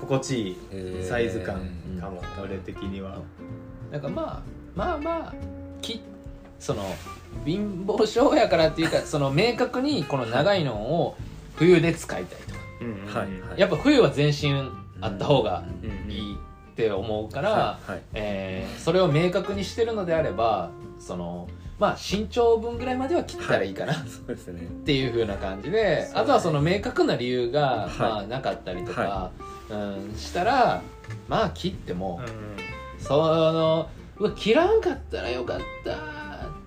[0.00, 0.56] 心地いい
[1.02, 1.66] サイズ感
[1.98, 2.44] かも、うん。
[2.44, 3.18] 俺的には、
[3.90, 4.42] なんかまあ
[4.74, 5.34] まあまあ
[5.80, 6.02] き
[6.60, 6.94] その
[7.46, 11.16] 貧乏症やからっていうかその明確にこの長いのを
[11.56, 12.38] 冬で使いたい
[13.56, 18.02] やっぱ冬は全身あった方がうんいいって思うから、はいはい。
[18.14, 24.62] えーそれを明確にしてるのであればそのまあ身長分ぐらいまでは切ったらいいかな、そうですね。
[24.62, 26.10] っていう風な感じで、ね。
[26.14, 27.98] あとはその明確な理由が、はい。
[27.98, 29.30] まあ、なかったりとか、
[29.70, 30.82] うん、したら
[31.28, 33.04] まあ切っても、うん。
[33.04, 33.88] その
[34.18, 35.96] うわ切らんかったらよかったっ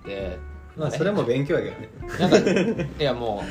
[0.04, 0.38] て。
[0.76, 1.88] まあそれも勉強やけどね。
[2.18, 3.42] なんかいやも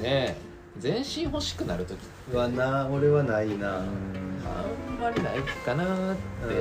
[0.00, 1.98] うねえ全身欲しくなる時
[2.32, 3.76] うわな俺はないな。
[3.76, 6.54] あんまりないかなって。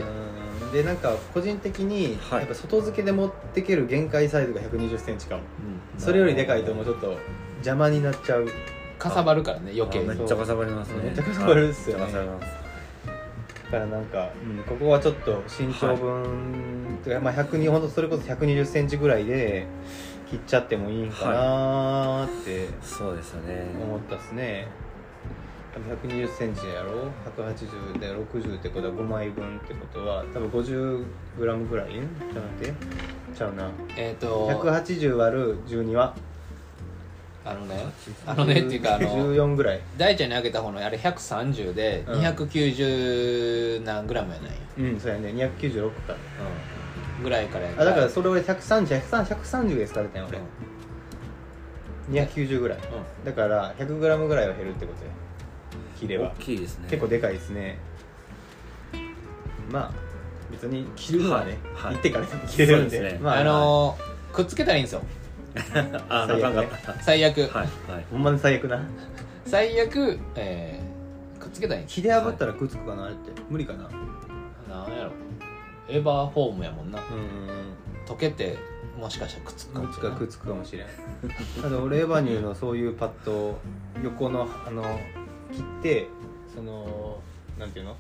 [0.64, 0.72] うん。
[0.72, 2.40] でなんか個人的にはい。
[2.40, 5.42] やっぱ外付けで持ってける限界サイズが1 2 0ンチかも。
[5.96, 6.00] うん。
[6.00, 7.18] それよりでかいともうちょっと
[7.58, 8.48] 邪魔になっちゃう。
[9.00, 10.08] かさばるからね余計に。
[10.08, 11.04] めっちゃかさばりますね。
[11.04, 12.14] めっちゃかさばるっすよね。
[12.14, 14.64] だからなんか、うん。
[14.64, 19.66] ここはちょっと身長分、とかまあ102ほんとそれこそ1 2 0ンチぐらいで
[20.34, 23.68] 切っちゃってもいいんかなーってそうですよね。
[23.80, 24.68] 思ったっすね、
[25.76, 31.06] 1 2 0ンチやろ？180で60ってことは5枚分ってことは多分 50g
[31.70, 31.90] ぐらい？
[31.92, 32.74] ちゃうて。
[33.38, 33.70] ちゃうな。
[33.96, 36.16] えっ、と180割る12は？
[37.46, 37.86] あのね
[38.26, 39.82] あのねっていうかあの14ぐらい。
[39.98, 42.22] 大ちゃんにあげた方のあれ130でうん。
[42.22, 44.52] 290何グラムやない？
[44.52, 44.58] よ、
[44.94, 45.30] うんそうやね。
[45.30, 46.16] 296か
[47.24, 50.28] ぐらいからやあだからそれ俺130130で使ってたよ
[52.10, 52.78] 俺、290ぐらい。
[52.78, 53.26] うん。
[53.26, 55.12] だから 100g ぐらいは減るってことや。
[56.00, 56.34] 切れは。
[56.40, 56.88] 大きいですね。
[56.90, 57.80] 結構でかいですね。
[59.72, 59.92] まあ
[60.52, 61.94] 別に切るのはね、はい。
[61.94, 61.96] はい。
[61.96, 63.00] 切ってからでも切れるんで。
[63.00, 63.20] ね。
[63.22, 65.02] まあ、あのーくっつけたらいいんですよ。
[66.10, 66.56] あ最悪。
[66.56, 66.70] ね
[67.02, 67.64] 最悪、はいは
[68.00, 68.06] い。
[68.12, 68.82] ほんまに最悪な。
[69.46, 73.32] 最悪、えーくっつけたらいいんです切れ破ったらくっつくかなあれって。
[73.50, 73.90] 無理かな。
[74.70, 75.12] なんやろ
[75.90, 77.00] エヴァーフォームやもんな。
[77.00, 78.58] うん溶けて
[79.00, 80.88] もしかしたらくっつくかもしれないつくかくっつくかもしれん。
[81.62, 83.58] ただ俺エヴァニューのそういうパッド
[84.04, 84.84] 横のあの
[85.52, 86.08] 切って
[86.54, 87.20] その
[87.60, 87.96] なんていうの？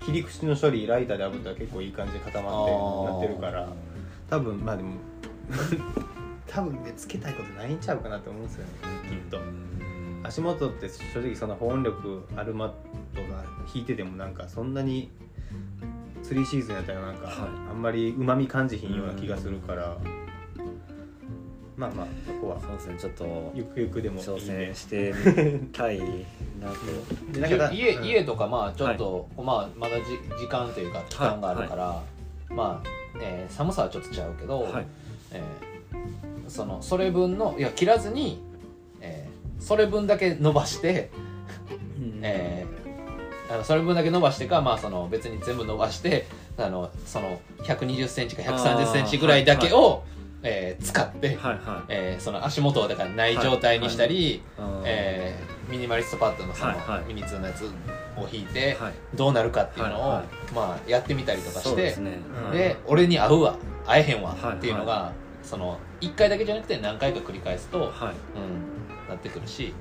[0.00, 2.72] 切り口の処理ライターで炙ったら結構いい感じで固まって
[3.12, 3.68] なってるから。
[4.30, 4.94] 多分まあでも
[6.46, 8.70] 多分ねつけたいことないんちゃうかなと思うんですよね
[9.08, 9.38] きっと。
[9.38, 10.20] うん。
[10.24, 12.68] 足元って正直そんな保温力あるマッ
[13.14, 15.10] トが引いててもなんかそんなに
[16.26, 17.36] 釣りシーズンやったらなんか、はい。
[17.70, 19.96] あんまりうまみ感じひんような気がするから、
[21.76, 22.60] まあまあそこは。
[22.60, 25.98] そうですねちょっとゆくゆくでもいい挑んで戦してみたい
[26.60, 27.32] なと。
[27.32, 28.04] でなんか家うん。
[28.04, 32.02] 家とかまあちょっと、まあまだじ時間というか期間があるから、
[32.50, 32.88] まあ、
[33.20, 34.86] えー寒さはちょっと違うけど、はい。
[35.32, 38.40] えーそのそれ分のいや切らずに、
[39.00, 41.10] えーそれ分だけ伸ばして、
[42.22, 42.85] えー
[43.50, 50.04] あのそれ分だけ伸ばしてか、まあ、その別に全部伸ばしてあのその1 2 0ンチか1 3 0ンチぐらいだけを、
[50.42, 51.84] えー使って、はいはい。
[51.88, 57.04] えーその足元はだからない状態にしたり、あーえーミニマリストパッドのその、はいはい。
[57.06, 57.68] ミニ2のやつを
[58.30, 58.92] 引いて、はい。
[59.14, 62.18] どうなるかっていうのを、はいはまあ、やってみたりとかしてですね。
[62.50, 62.56] うん。
[62.56, 63.56] で俺に合うわ
[63.86, 67.90] 合えへんわはいっていうのが、その1回だけじゃなくて何回か繰り返すと、はい。
[67.90, 67.92] うん、
[69.08, 69.72] なってくるし、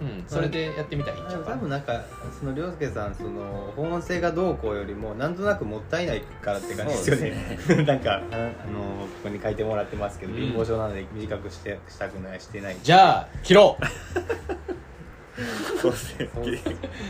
[0.00, 0.18] ううん。
[0.18, 2.04] ん、それでやってみたらいいんちゃうか多分なんか
[2.38, 7.58] その涼介さんその保温性がどうこうよりもなんとなくもったいないからって感じですよね。
[7.86, 8.36] なんかああ
[8.70, 10.40] のここに書いてもらってますけど、うん。
[10.40, 12.76] 貧乏症なので短くしてしたくないしてない。
[12.82, 13.84] じゃあ切ろう。
[15.80, 16.28] そうですね。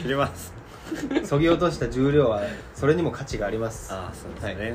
[0.02, 0.52] 切れます。
[1.24, 2.42] そぎ落とした重量は
[2.74, 3.92] それにも価値があります。
[3.92, 4.74] ああそうですね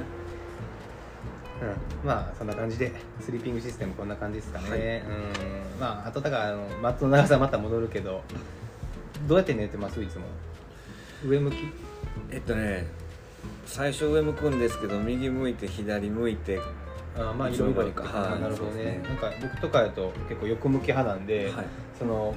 [1.63, 4.79] うん、まあそんな感じでスリーピングシステムこんな感じですかね、はい。
[4.79, 5.79] うん。
[5.79, 8.21] まああとだからあのマットの長さまた戻るけど
[9.27, 10.01] どうやって寝てます？
[10.01, 10.25] いつも。
[11.25, 11.55] 上向き？
[12.31, 12.87] えっとね
[13.65, 16.59] 最初上向くんですけど右向いて左向いて
[17.17, 18.03] あまあいつもいろか。
[18.03, 18.33] はい。
[18.33, 18.83] あなるほどね。
[18.83, 19.01] ね。
[19.07, 21.65] なんか僕とかやと結構横向き派なんで、はい。
[21.97, 22.33] その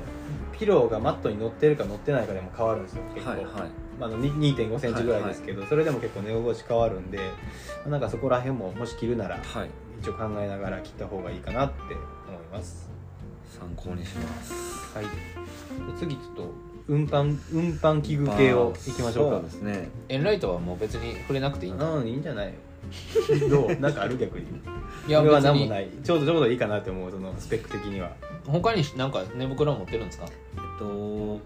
[0.58, 3.46] ピローがマットに乗ってるか乗ってないかでも変わるんですよ結構、はいはい。
[3.98, 7.18] まあ、あの2 5センチぐらいですけど、それでも結構寝心地変わるんで
[7.86, 9.70] なんかそこら辺ももし切るならはい。
[10.00, 11.80] 一応考えながら切った方がいいかなって
[12.28, 12.90] 思います。
[13.58, 14.96] 参考にします。
[14.96, 15.06] はい。
[15.98, 16.54] 次ちょっと
[16.88, 19.36] 運搬運搬器具系をいきましょうか。
[19.36, 19.88] そうですね。
[20.08, 21.90] エンライトはもう別に触れなくていいんだ。
[21.90, 22.52] うんいいんじゃない
[23.48, 23.76] どう？
[23.80, 24.46] なんかある逆に。
[25.08, 25.88] いやこれは何もない。
[26.04, 28.10] ちょうどちょうどいいかなって思うそのスペック的には。
[28.46, 30.26] 他になんか寝袋持ってるんですか？
[30.26, 31.40] えっとも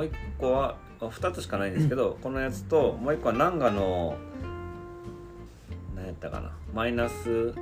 [0.00, 4.16] う一個はあ2つしかないんですけどこのやつともう一個はナンガの
[5.94, 6.50] 何やったかな？
[6.74, 7.52] マイナス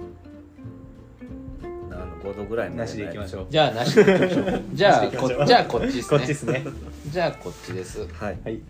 [1.91, 3.47] な5度ぐらいのなしでいきましょう。
[3.51, 4.63] じゃあなしでいきましょう。
[4.75, 6.11] じゃあこじゃあこっちですね。
[6.11, 6.65] こっちですね。
[7.09, 8.01] じゃあこっちです。
[8.13, 8.39] はい。
[8.45, 8.61] はい。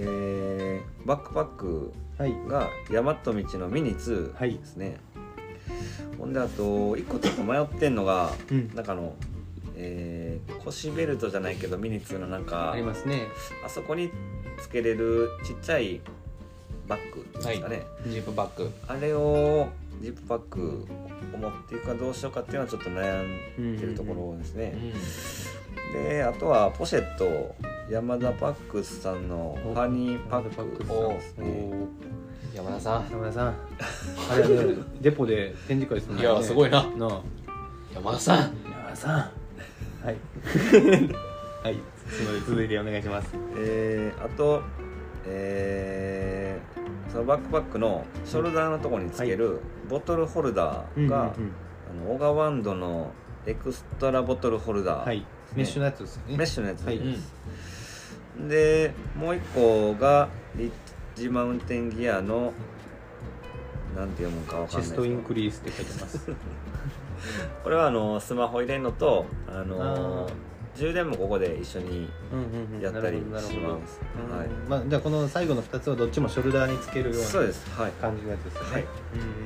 [0.00, 2.34] えーバックパックはい。
[2.48, 4.54] がヤマト道のミニ2はい。
[4.58, 4.98] ですね、
[6.18, 8.70] ほんであと1個ちょっと迷ってんのが、うん。
[8.74, 9.14] なんかあの、
[9.76, 13.26] えー腰ベルトじゃないけどミニ2のなんかありますね。
[13.64, 14.10] あそこに
[14.60, 16.00] つけれるちっちゃい
[16.88, 18.70] バッグですかね、ジップバッグ。
[18.88, 19.68] あれを
[20.00, 20.86] ジップパック
[21.34, 23.22] を持っていくかどうしようかっていうのはちょっと悩
[23.60, 24.92] んでるところですうね、ん
[25.92, 27.54] であとはポシェット
[27.90, 32.14] 山田パックスさんのファニーパックおなんですおねー
[32.54, 33.10] 山田さん。
[33.10, 33.54] 山田さん。
[34.30, 36.86] あれねデポで展示会するのいやすごいな。
[36.96, 37.20] なあ。
[37.92, 38.38] 山田さん。
[38.38, 39.18] 山田さん。
[39.18, 39.26] は
[40.06, 40.06] い。
[41.64, 41.76] はい。
[42.08, 43.34] すみません続いてお願いします。
[43.56, 44.62] えー、あと
[45.26, 51.50] えー、そのバックパックのショルダーのところにつけるボトルホルダーが、うんうん
[52.04, 52.06] うん。
[52.06, 53.10] あのオガワンドの
[53.46, 56.36] エクストラボトルホルダー、はいメッシュのやつですよね。
[56.36, 56.98] メッシュのやつはい。
[56.98, 57.32] です、
[58.48, 60.70] でもう一個がリッ
[61.14, 62.52] ジマウンテンギアの
[63.96, 65.28] なんて読むかわかチェストインんないですけど。
[65.28, 66.30] クリースって書いてます。
[67.62, 70.26] これはあのスマホ入れるのとあのあ
[70.76, 72.80] 充電もここで一緒にうんうんうん。
[72.80, 73.78] やったりしなるほどなるほど。
[73.78, 74.00] ます、
[74.36, 74.68] はいうん。
[74.68, 77.70] まあ、じゃあこの最後の2つはどっちもショルダーにつけるようそうなです。
[77.70, 77.92] はい。
[77.92, 78.82] 感じのやつですよね、はい。
[78.82, 79.43] うんうん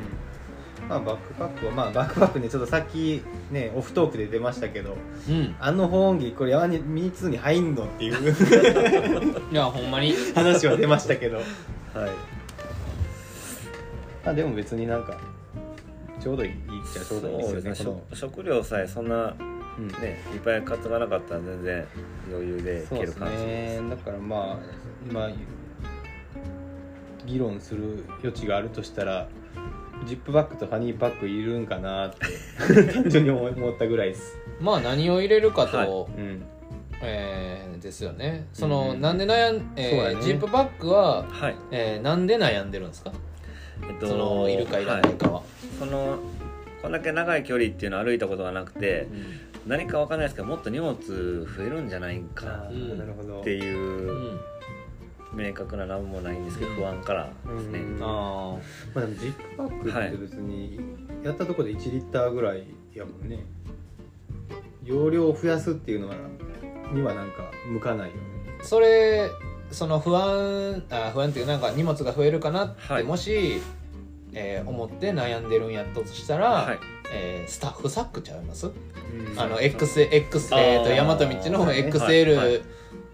[0.88, 4.96] まあバックパックはまあバックパックねちょっとさっきねオフトークで出ましたけど
[5.28, 5.54] うん。
[5.60, 8.12] あの保温着これ山にミニツーに入んのっていう。
[9.52, 10.14] いやほんまに。
[10.34, 11.36] 話は出ましたけど。
[11.36, 11.46] はい。
[14.24, 15.18] まあでも別になんか
[16.20, 16.54] ちょうどいいっ
[16.92, 18.04] ちゃちょうどいいですよね。
[18.12, 19.34] 食食料さえそんなの
[19.78, 19.88] うん。
[19.88, 21.84] ねいっぱい担がなかったら全然
[22.30, 24.58] 余裕でいける感じねだからまあ
[25.08, 25.30] 今
[27.26, 29.28] 議論する余地があるとしたら
[30.06, 32.26] ジップバッグとファニーパックいるんかなって
[32.92, 34.38] 単純に思思ったぐらいです。
[34.60, 35.88] まあ何を入れるかと、はい。
[35.88, 36.42] うん。
[37.02, 38.46] えーですよね。
[38.52, 40.22] その、うんなんで悩ん、えーね。
[40.22, 41.56] ジップバッグは、はい。
[41.70, 43.12] えーなんで悩んでるんですか、
[43.88, 45.42] えっとそのいるかいらないかは、
[45.78, 46.18] その
[46.82, 49.08] こんだけ長い距離っていうのを歩いたことがなくて
[49.66, 54.40] 何かわかんないですけどもっと荷物増えるんじゃないかっていううん
[55.32, 58.02] 明確な何もないんですけど不安からですね、うん。
[58.02, 58.56] あ
[58.94, 60.80] まあでもジップバッグって別に
[61.22, 62.64] やったところで1リッターぐらい
[62.94, 63.44] やもんね。
[64.84, 66.14] 容量を増やすっていうのは
[66.92, 68.22] にはなんか向かないよね。
[68.60, 69.28] ーそれ
[69.70, 73.04] その不安あ不安っていうなんか荷物が増えるかなって、はい。
[73.04, 73.60] もし、
[74.32, 76.78] えー思って悩んでるんやったとしたら、はい。
[77.12, 78.66] えースタッフサックちゃいます？
[78.66, 78.74] うん。
[79.38, 82.48] あの XL、X えー、と大和道のはい XL、はい。
[82.48, 82.62] はい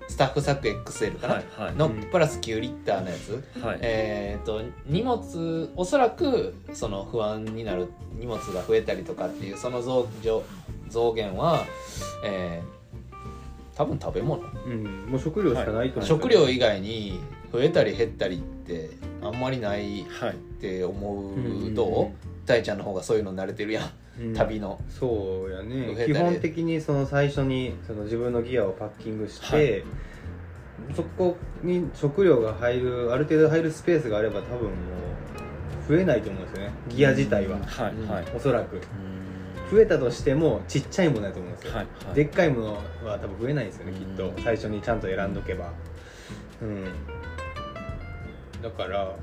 [0.08, 1.74] スタッフサック XL かな、はいはい。
[1.74, 2.02] のうん。
[2.10, 3.78] プラス9リッターのやつ、はい。
[3.80, 7.88] えー、と荷物おそらくその不安になる
[8.18, 10.42] 荷物が増えたりとかっていうその増増
[10.88, 11.64] 増減は、
[12.24, 12.74] えー
[13.76, 14.40] 多分食べ物。
[14.66, 15.06] うん。
[15.06, 16.06] もう食料しかないと思う。
[16.06, 17.18] 食料以外に
[17.52, 18.90] 増えたり減ったりって
[19.20, 20.36] あんまりないっはい。
[20.60, 21.38] て思う、う
[21.70, 21.74] ん。
[21.74, 22.46] どう？
[22.46, 23.90] 大ちゃんの方がそういうの慣れてるやん、
[24.20, 24.34] うん。
[24.34, 24.80] 旅の。
[24.88, 29.84] そうや増ね基本的にその最初にその自分のギアをパッキングして、
[30.94, 34.70] そこに食料が入るある程度入るスペースがあれば多分も
[35.86, 36.72] う増えないと思うんですよね。
[36.88, 38.24] ギア自体は、はいはい。
[38.34, 38.80] おそらく。
[39.70, 42.14] 増えたとしてもちっちゃいものだと思うんですよ、はいはい。
[42.14, 42.74] でっかいもの
[43.04, 44.28] は多分増えないんですよねきっと。
[44.28, 45.72] うん最初にちゃんと選んどけば。
[46.60, 46.84] うん。
[48.62, 49.16] だから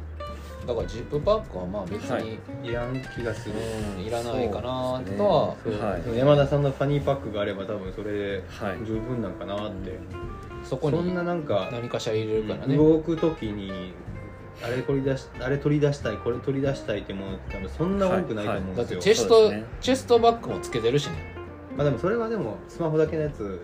[0.68, 2.40] だからジップバッグはまあ別に、はい。
[2.64, 3.56] いらん気がする、
[3.98, 5.18] うんいらないかなそうですね。
[5.18, 6.18] とはそうはい。
[6.18, 8.78] 山田さんのファニーパックがあれば多分それではい。
[8.86, 9.98] 十分なんかなって、
[10.64, 13.94] そこにそんななんか何かしら入れるからね、動く時に
[14.64, 19.66] あれ取り出しあれ取り出したいこれ取り出したいってものって多分そんな多くないと思うんだですよ、ってチェスト、ですね。
[19.82, 21.14] チェストバッグもつけてるしね。
[21.76, 23.60] まあでもそれはでもスマホだけのやつ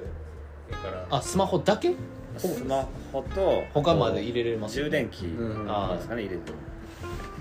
[0.72, 1.06] やから。
[1.12, 1.94] あスマホだけ？
[2.38, 5.66] スマホと他まで入れれます充電器うん。
[5.68, 6.56] あですかね入れてる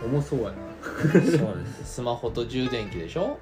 [0.04, 0.54] 重そうやな。
[0.82, 1.94] そうです。
[1.94, 3.22] スマホと充電器でしょ？
[3.22, 3.36] は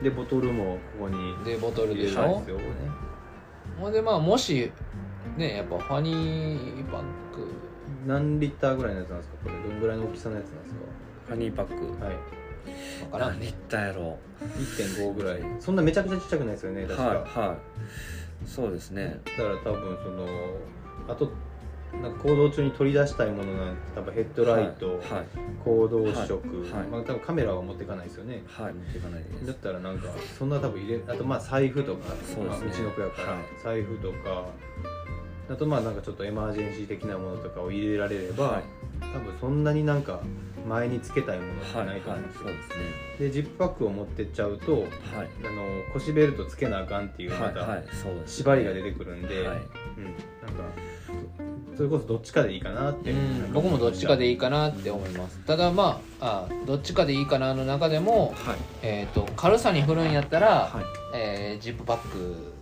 [0.00, 0.04] い。
[0.04, 2.08] でボトルもここにでボトルで。
[2.08, 2.58] しょ、入れてますよ。
[2.58, 2.64] ね
[3.80, 4.70] ほんでまあもし
[5.36, 7.02] ねやっぱファニーバッ
[7.34, 7.52] グ
[8.06, 9.36] 何リッターぐらいのやつなんですか？
[9.44, 9.54] これ。
[9.70, 10.74] どんぐらいの大きさのやつなんです
[11.26, 11.98] ファニーパック。
[11.98, 12.14] かはい。
[13.10, 15.40] わからん何リッターやろ1.5ぐらい。
[15.60, 17.16] そんなめちゃくちゃちっちゃくないですよねう確か、はい
[17.48, 17.58] はい。
[18.48, 19.20] そうですね。
[19.38, 20.26] だから多分その
[21.08, 21.30] あと
[21.92, 25.00] なんか行動中に取り出したいものなんて多分ヘッドライト、はい。
[25.64, 26.72] 行動色、はい。
[26.72, 26.88] はい。
[26.88, 28.42] まあ、多分カメラは持っていかないですよね。
[28.46, 29.46] はい持っていかないです。
[29.46, 32.44] だったらなんかそんな多分入れあとまあ財布とかそうですね。
[32.44, 33.42] まあ、うちの子やから、はい。
[33.62, 34.46] 財布とか
[35.48, 38.62] あとまあなんかちょっとエマージェンシー的なものとかを入れられれば、はい。
[39.00, 40.20] 多分そんなになんか
[40.68, 42.74] 前につけたいものじゃはいはいないと思うんですよ、そうですね。
[43.20, 44.82] でジップパックを持ってっちゃうとはい。
[44.82, 47.66] あの腰ベルトつけなあかんっていうまた
[48.26, 49.56] 縛りが出てくるんで、はい。
[49.98, 50.04] うん、
[50.44, 50.64] なんか
[51.72, 53.52] そそれこそどっちかでいいかなって、うん。
[53.52, 55.38] 僕もどっちかでいいかなって思います。
[55.46, 58.56] ただまああどっちかでいいかなの中でも、はい。
[58.82, 60.84] えー、と軽さに振るんやったら、はい。
[61.14, 62.54] えージップバッグ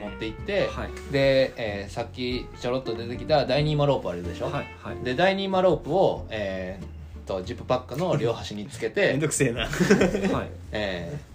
[0.00, 1.12] 持って行って、はい。
[1.12, 4.66] で、えーさっきちょろっと出てきた第2マロープあるでしょ、はい。
[4.82, 5.04] はい。
[5.04, 9.62] で第2マロープを、えー、とジップパックの両端につけ めんて、どくせえな。
[10.34, 10.48] はい。
[10.72, 11.28] えー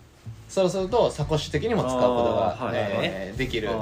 [0.50, 2.76] そうするとサコッシュ的にも使うことが、はい。
[2.76, 3.68] えーできる。
[3.70, 3.78] だか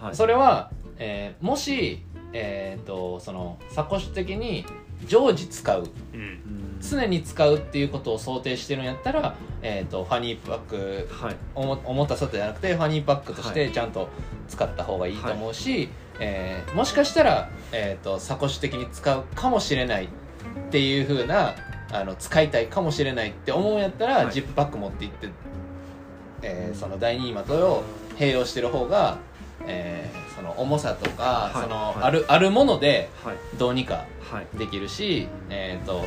[0.00, 0.16] らはい。
[0.16, 4.64] それはえーもし、えー、とそのサコッシュ的に
[5.06, 6.40] 常時使ううん。
[6.80, 11.36] 常に使うっていうことを想定してるんやったら、えー、とファニーパックはい。
[11.54, 14.08] おも重たさじゃなくてファニーパックとしてちゃんと
[14.48, 15.88] 使った方がいいと思うし、
[16.20, 20.08] えーもしかしたら、えー、とサコッシュ的に使うかもしれないっ
[20.70, 21.54] ていう風な
[21.92, 24.32] あの使いたいかもしれないって思うんやったら、はい。
[24.32, 25.28] ジップパック持って行って、
[26.42, 27.84] えーその第二マトを
[28.16, 29.18] 併用してる方が、
[29.66, 31.62] えーその重さとか、はい。
[31.62, 32.02] そのはい。
[32.02, 33.36] あるあるものではい。
[33.58, 34.58] どうにかはい。
[34.58, 36.04] できるし、えー、と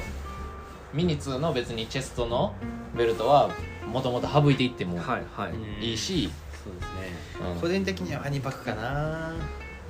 [0.94, 2.56] ミニ2の別にチェストの
[2.96, 3.50] ベルトは
[3.92, 5.24] もともと省いていってもはい。
[5.36, 5.50] は
[5.82, 5.98] い。
[5.98, 6.30] し、
[6.64, 7.52] そうですね。
[7.54, 7.60] うん。
[7.62, 9.34] 個人的にはハニーパックかな。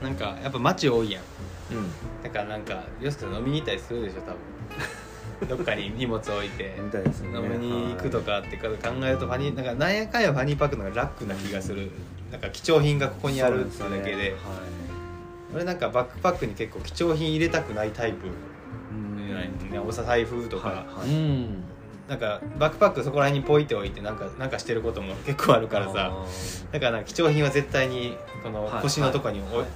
[0.02, 1.24] なんかやっぱ街多いやん。
[1.72, 1.92] うん。
[2.24, 4.38] だからなんか洋介さん飲みに行ったりするでしょ多分。
[5.48, 7.38] どっかに荷物置いてみたいですね。
[7.38, 8.70] 飲みに行くとかって考
[9.04, 11.92] えるとファニーなんかなんやかんやファニーパックの方が楽な気がする
[12.32, 14.32] なんか貴重品がここにあるってだけで。
[14.32, 14.36] はい。
[15.54, 18.28] 俺なんかバックパックに結構貴重品入れたくないタイプ、
[18.92, 19.72] うん。
[19.72, 21.64] ねお財布とか、はいはういん。
[22.08, 26.12] なんかバックパックそこら辺にポイっておいてなんかなんかしてることも結構あるからさ。
[26.12, 26.26] あ
[26.72, 29.68] だからなんか貴重品は絶対にこのはい腰のとこにお、はい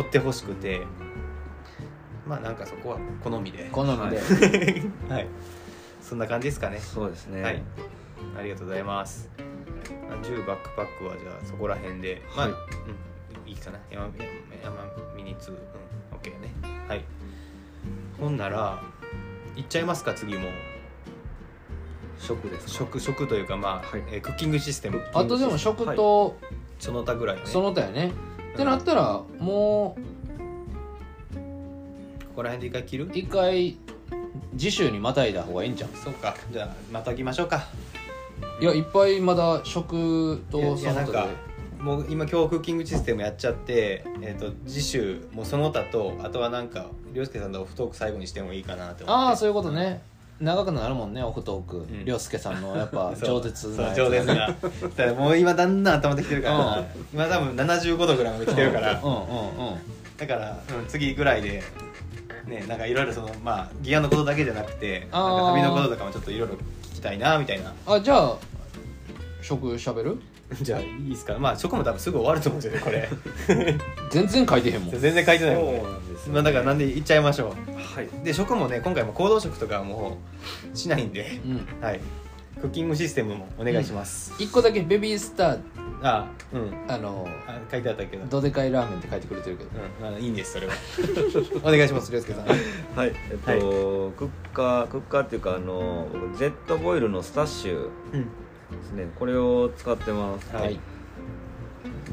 [0.00, 0.82] ってほしくて。
[2.26, 3.68] まあなんかそこは好みで。
[3.72, 5.12] 好みで、はい。
[5.12, 5.26] はい。
[6.00, 6.76] そんな感じですかね。
[6.76, 7.42] ーそうですね。
[7.42, 7.62] はい。
[8.38, 9.28] ありがとうございます。
[9.38, 9.50] まあ
[10.16, 12.54] 10バックパックはじゃあそこら辺でまあ、はい。
[13.44, 13.78] うん、いいかな。
[13.90, 14.04] 山
[14.62, 14.76] 山
[15.16, 15.56] ミニ2うん。
[16.16, 16.52] OK ね。
[16.88, 17.04] はい。
[18.18, 18.82] ほんなら
[19.56, 20.48] いっちゃいますか次も。
[22.18, 22.72] 食ですか？
[22.72, 24.02] 食食というかまあ、はい。
[24.12, 25.02] えークッキングシステム。
[25.14, 26.36] あとでも食と
[26.78, 27.42] その他ぐらいね。
[27.46, 28.12] その他やね、
[28.54, 29.96] ってなったらも
[32.28, 33.06] ここら辺で一回切る？
[33.06, 33.76] う一回
[34.56, 36.34] 次週にまたいだ方がいいんじゃんそうか。
[36.52, 37.64] じゃあまたぎましょうか
[38.60, 41.28] いやいっぱいまだ食とその他
[41.80, 49.24] もう今今日クッキングシステムやっちゃって、えー、と次週もうその他とあとはなんか涼介さんのオフトーク最後にしてもいいかなって思って。
[49.28, 50.02] ああそういうことね。
[50.40, 51.76] 長くなるもんねオフトーク。
[51.78, 52.04] ん。
[52.04, 55.14] 涼介さんのやっぱ 饒舌な饒舌な。
[55.14, 56.86] もう今だんだん頭できてるから、うん。
[57.14, 59.26] 今多分75度ぐらいまで来てるから、うんうんうん。
[60.18, 61.62] だから、うん、次ぐらいで
[62.46, 66.58] ねなんかいろいろそのまあギアのことだけじゃなくてなんか旅のこととかもちょっといろいろ聞
[67.00, 67.72] きたいなみたいな。
[67.86, 68.36] あじゃあ
[69.42, 70.18] 食しゃべる？
[70.62, 71.38] じゃあいいですか。
[71.38, 73.76] まあそこも多分すぐ終わると思うんですよねこれ。
[74.10, 74.90] 全然書いてへんもん。
[74.98, 75.80] 全然書いてないもんね。
[75.82, 77.54] そうなんですよまあだからなんで言っちゃいましょ
[77.94, 78.06] はい。
[78.06, 80.18] うで食もね今回も行動食とかはも
[80.72, 81.40] うしないんで。
[81.44, 81.66] うん。
[81.80, 82.00] はい
[82.60, 85.60] クッキングシステムもお願いします、一個だけベビースター。
[86.02, 86.72] あうん。
[86.88, 88.26] あのあ書いてあったけど。
[88.26, 89.70] どでかいラーメンって書いてくれてるけど。
[90.08, 90.72] うん、あいいんですそれは。
[91.62, 92.46] お願いします涼介さん。
[92.46, 92.54] は
[93.06, 93.60] いえっと、はい。
[93.60, 93.66] ク
[94.26, 99.08] ッカークッカーっていうかあの僕ジェットボイルのスタッシュうんですね。
[99.18, 100.54] これを使ってます。
[100.54, 100.78] はい。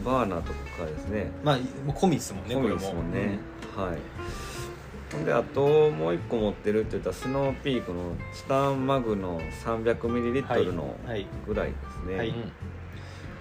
[0.04, 1.32] バーナーとかですね。
[1.44, 3.02] まあもう込みですもんねこれもコミですも。
[3.04, 3.12] ん。
[3.14, 3.40] ね、
[3.76, 3.98] はい
[5.24, 12.34] であともう一個持ってるって言ったらスノーピークのチタンマグの 300ml のはいぐらいですね、はい。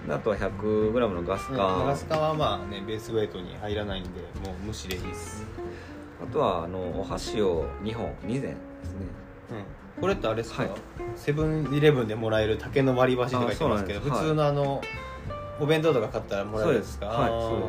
[0.07, 1.57] であとは 100g のガスうん。
[1.57, 4.09] 缶、ガスカはまあねベースウェイトに入らないんで
[4.45, 5.45] もう無視でいいです、
[6.23, 8.47] あとはあのお箸を2本2膳で
[8.83, 9.05] すね。
[9.97, 10.71] うん、これってあれですか、はい。
[11.17, 14.81] セブンイレブンでもらえる竹の割り箸って書いてますけど普通のあの、
[15.59, 17.11] お弁当とか買ったらもらえるんですか？
[17.11, 17.31] そうです。
[17.31, 17.61] はいそう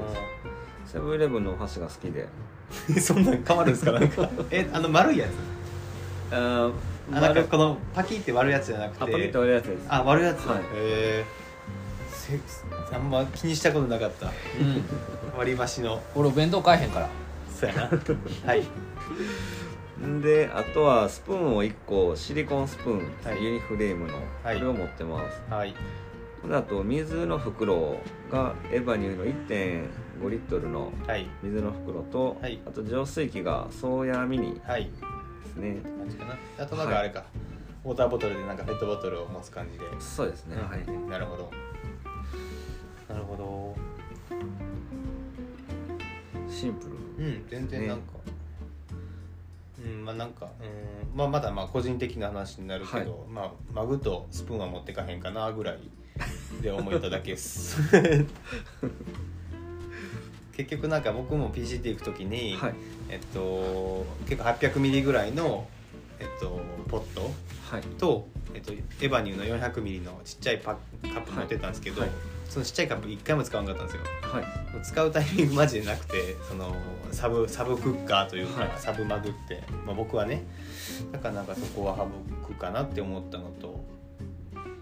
[0.86, 2.26] セブンイレブンのお箸が好きで
[3.00, 3.92] そんなん変わるんですか？
[3.92, 4.28] なんか。
[4.50, 6.34] えあの丸いやつ？
[6.34, 6.72] あー
[7.10, 9.04] あなんかこのパキって割るやつじゃなくて。
[9.04, 9.86] あパキッと割るやつです。
[9.88, 10.58] あ割るやつ、はい。
[10.58, 11.24] へえ
[12.10, 12.38] せ
[12.94, 14.26] あんま気にしたことなかった。
[14.26, 14.28] う
[14.62, 14.82] ん。
[15.38, 16.02] 割り箸の。
[16.14, 17.08] 俺お弁当買えへんから。
[17.58, 17.90] そうやな。
[18.46, 18.62] はい。
[20.22, 23.42] であとはスプーンを1個シリコンスプーン、はい。
[23.42, 24.14] ユニフレームの、
[24.44, 24.56] はい。
[24.58, 25.40] これを持ってます。
[25.50, 25.74] はい。
[26.46, 27.98] であと水の袋
[28.30, 29.86] がエバニューの1.5
[30.28, 31.26] リットルのはい。
[31.42, 32.60] 水の袋と、はい。
[32.66, 34.84] あと浄水器がソーヤミニはい。
[34.84, 34.90] で
[35.50, 35.76] すね
[36.58, 37.24] あとなんかあれか、
[37.84, 40.80] ウォーターボトルでなんかペットボトルを持つ感じで、そうですね、はい。
[40.80, 41.50] うんなるほど。
[43.08, 43.76] なるほど。
[46.50, 46.86] シンプ
[47.18, 47.24] ル。
[47.24, 48.04] うん全然なんか、
[49.84, 55.78] うんまあなんかうんまあまだまあ個人的な話になるけど、まあマグとスプーンは持ってかへんかなぐらい
[56.62, 57.78] で思っただけです
[60.58, 62.74] 結局なんか僕も PCT 行く時に、はい。
[63.10, 65.68] えっと結構800ミリぐらいの
[66.18, 67.30] えっとポット
[67.70, 67.82] はい。
[67.82, 72.10] と、えっと、エヴァニューの400ミリのちっちゃいパカップ持ってたんですけど、はい。
[72.48, 74.02] そのちっちゃいカップ一回も使わなかったんですよ。
[74.22, 74.44] はい。
[74.82, 76.74] 使うタイミングマジでなくてその
[77.12, 78.72] サブサブクッカーというか、はい。
[78.78, 80.42] サブマグって、まあ、僕はね。
[81.12, 83.84] だからなんかそこは省くかなって思ったのと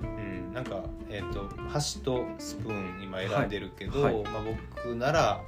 [0.02, 4.14] うんなんかえっ、と箸とスプーン今選んでるけど、はい。
[4.14, 4.22] はい。
[4.24, 4.42] まあ、
[4.74, 5.42] 僕なら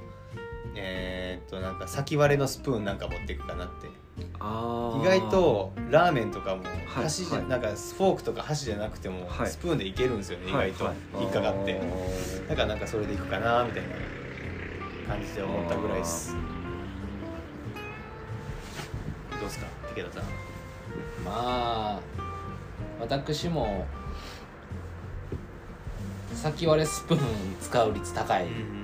[0.75, 3.87] えーっとなんか先割れのスプーンなんか持っていくかなって。
[4.19, 4.21] 意
[5.03, 7.47] 外とラーメンとかもはい箸じゃ、はい。
[7.47, 9.49] なんかフォークとか箸じゃなくてもはい。
[9.49, 10.85] スプーンでいけるんですよね、はい意外と。
[10.85, 10.95] はい。
[11.21, 11.81] 引っかかって。
[12.49, 13.83] だからなんかそれでいくかなみたい
[15.07, 16.35] な感じで思ったぐらいです。
[19.31, 19.65] どうですか？
[19.95, 20.23] 武田さん。
[21.23, 21.31] ま
[21.97, 21.99] あ
[22.99, 23.85] 私も
[26.33, 27.19] 先割れスプーン
[27.61, 28.45] 使う率高い。
[28.45, 28.78] うん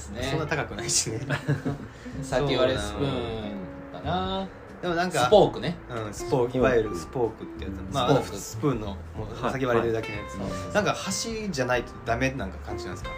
[0.00, 0.22] ですね。
[0.30, 1.20] そんな高くないしね。
[2.22, 3.52] 先割れスプーン
[3.92, 4.46] かな。
[4.80, 5.76] でもなんかスポークね。
[6.06, 6.56] うん、スポーク。
[6.56, 7.94] いわゆるスポークってやつ。
[7.94, 8.96] まあスプーンの
[9.50, 10.74] 先割れるだけのやつ、はい。
[10.74, 13.10] なんか箸じゃないとダメなんか感じなんですか？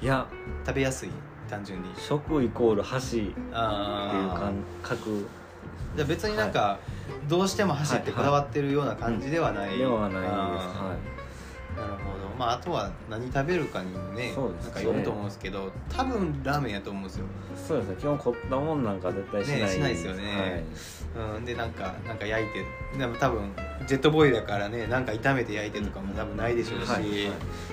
[0.00, 0.26] いや。
[0.66, 1.10] 食べやすい
[1.48, 1.90] 単純に。
[1.96, 5.26] 食イコール箸っていうあ感覚。
[5.94, 6.78] じゃあ別になんか、
[7.28, 10.32] どうしても箸ってこだわってるような感じではない、ではないです。
[10.32, 14.70] あはーなるほどまああとは何食べるかにもねそうですね。
[14.70, 17.96] なんかよると思うんですけど多分ラーメンやと思うんですよ、いそうですね。
[17.98, 20.64] 基本凝ったもんなんか絶対しないねしないですよね。
[21.36, 22.64] うん、でなんかなんか焼いて
[22.98, 23.52] でも多分
[23.86, 27.12] ジェットボーイだからねなんか炒めて焼いてとかも多分ないでしょうし、はいはい。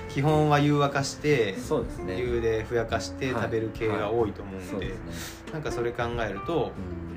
[0.08, 2.18] 基本は湯沸かしてはいそうですね。
[2.18, 3.42] 湯でふやかしてはい。
[3.44, 5.52] 食べる系が多いと思うんで,、そうですね。
[5.52, 6.58] なんかそれ考えると、うん。
[6.58, 7.14] うん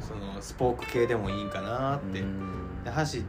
[0.00, 2.82] そのスポーク系でもいいんかなって、うん。
[2.84, 3.24] で箸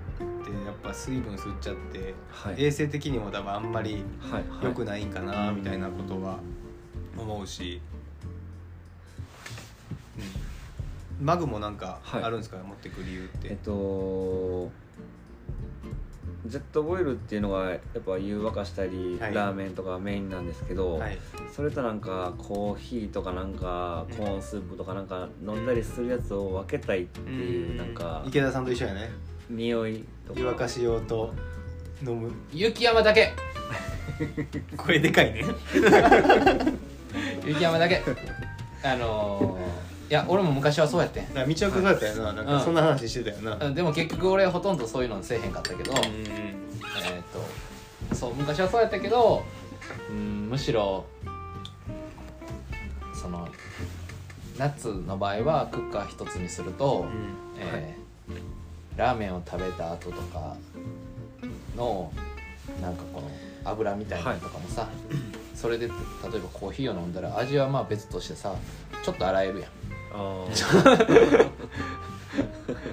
[0.83, 2.65] ぱ水分吸っちゃって、はい。
[2.65, 4.65] 衛生的にも多分あんまりはいはい。
[4.65, 6.39] 良くないんかなみたいなことは
[7.17, 7.81] 思うし、
[11.19, 12.23] うん、マグもなんかはい。
[12.23, 14.71] あるんですか、持ってく理由って、えっと
[16.45, 19.33] ジェットボイルっていうのがやっぱ湯沸かしたり、はい。
[19.33, 21.17] ラーメンとかメインなんですけど、はい。
[21.55, 29.09] それとなんかコーヒーとかなんかコーンスープとかなんか飲んだりするやつを分けたいっていうなんか池田さんと一緒やね
[29.55, 30.39] 匂いとか。
[30.39, 31.33] 湯沸かし用と
[32.05, 32.31] 飲む。
[32.51, 33.33] 雪山だけ。
[34.75, 35.45] 声でかいね。
[37.45, 38.01] 雪山だけ。
[38.83, 41.33] あのー、いや俺も昔はそうやってん。
[41.33, 42.33] なんか道奥そうやったよな。
[42.33, 43.75] なんかそんな話してたよな、うん。
[43.75, 45.97] でも結局俺ほとんどそういうのせえへんかったけど、うん。
[45.97, 46.55] え
[47.19, 47.23] っ、
[48.09, 49.43] とそう昔はそうやったけど、
[50.09, 51.05] うん、むしろ
[53.13, 53.47] その
[54.57, 57.05] 夏の場合はクッカー一つにすると、
[57.57, 58.03] えー
[58.97, 60.55] ラーメンを食べた後とか
[61.75, 62.11] の
[62.81, 63.29] なんかこの
[63.65, 64.87] 油みたいなのとかもさ、
[65.55, 65.97] それで例え
[66.39, 68.55] ばコーヒーを飲んだら味はまあ別としてさ
[69.03, 69.71] ちょっと洗えるやん。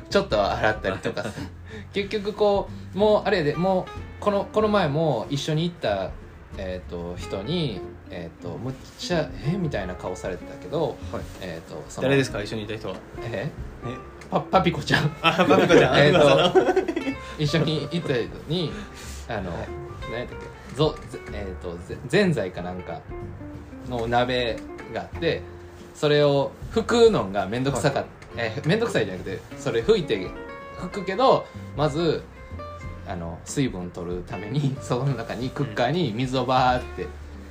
[0.09, 1.31] ちょっと洗ったりとかさ。
[1.93, 3.85] 結局こうもうあれでもう
[4.21, 6.11] このこの前も一緒に行った、
[6.57, 7.81] えー、と人に、
[8.11, 11.23] えー、とむっちゃ「えみたいな顔されてたけど、はい。
[11.41, 12.43] えー、とその誰ですか？
[12.43, 12.97] 一緒にいた人は。
[13.23, 13.51] え？
[13.85, 13.97] え？
[14.31, 15.17] パパピコちゃん。
[15.23, 15.99] あバビコちゃん。
[15.99, 16.81] えーと
[17.39, 18.71] 一緒に行った人に
[19.29, 19.51] あの、
[20.11, 20.39] 何やったっ
[20.71, 20.77] け？
[20.77, 23.01] ぞぜえー、とぜぜんざいかなんか
[23.89, 24.57] の鍋
[24.95, 25.43] があって
[25.95, 30.31] それを拭くのが面倒くさかった、えー面倒くさいじゃなくてそれ拭いて
[30.79, 32.23] 拭くけどまず
[33.09, 37.07] あの水分取るために その中にクッカーに水をバーって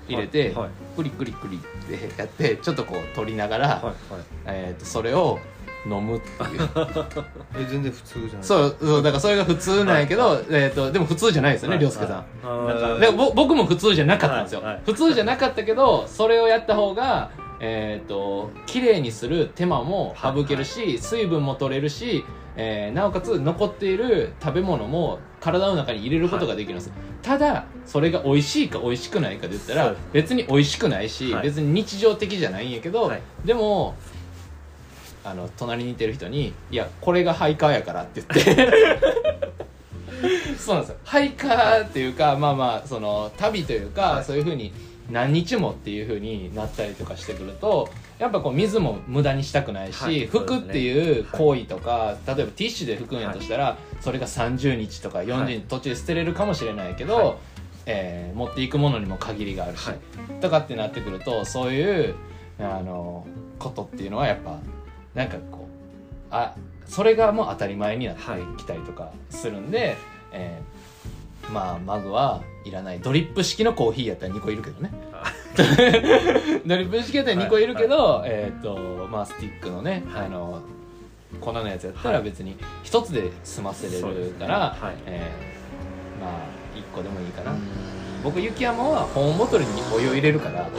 [0.07, 0.53] 入れて、はい。
[0.53, 0.69] はい。
[0.95, 3.83] クリクリクリってやってちょっとこう取りながら、はい。
[3.83, 3.95] はい。
[4.47, 5.39] えー、とそれを
[5.85, 6.69] 飲むっていう。
[7.57, 8.43] え全然普通じゃない。
[8.43, 11.85] そうそうだからそれが普通なんやけど、えー、とでも普通じゃないですよねはい。
[11.85, 12.25] 涼介さん、はい。
[12.43, 12.99] あー。
[12.99, 14.73] でぼ僕も普通じゃなかったんですよ、はい。
[14.73, 14.81] はい。
[14.85, 22.23] 普通じゃなかったけどそれをやった方がえっ、と綺麗にする手間も省けるし、水分も取れるし、
[22.55, 31.43] えーなおかつ残っている食べ物も体の中に入れることができるんです、ただそれが美味しいか美味しくないかで言ったら別に美味しくないし、はい。
[31.43, 33.21] 別に日常的じゃないんやけど、はい。
[33.45, 33.95] でも
[35.23, 38.99] あの隣にいてる人に「いやこれがハイカーやから」って言って。
[40.57, 40.97] そうなんですよ。
[41.03, 44.23] ハイカーっていうかまあまあその旅というか、はい。
[44.23, 44.73] そういうふうに
[45.09, 47.89] 何日もっていうふうになったりとかしてくると
[48.19, 50.27] やっぱこう水も無駄にしたくないし、はい。
[50.27, 55.61] 拭くっていう行為とか、例えばティッシュで拭くんやとしたら、それが30日とか40日、はい。
[55.61, 57.35] 途中で捨てれるかもしれないけど、はい。
[57.85, 59.97] えー持っていくものにも限りがあるし、はい。
[60.41, 62.15] とかってなってくるとそういう
[62.59, 63.25] あの
[63.57, 64.59] ことっていうのはやっぱ
[65.13, 66.55] なんかこうあ
[66.85, 68.21] それがもう当たり前になって
[68.57, 69.95] きたりとかするんで、
[70.31, 70.79] えー
[71.53, 74.91] まあマグはいらないドリップ式のコーヒーやったら2個いるけどね。
[76.65, 80.25] ドリップ式やったら2個いるけど、えっ、とまあスティックのね、はい。
[80.25, 80.61] あの
[81.41, 84.95] 粉のやつやったら別に1つで済ませれるから、はい。
[85.05, 86.31] えーまあ
[86.75, 90.69] 1個でもいいかな、うん僕雪山は保温ボトルにお湯を入れるから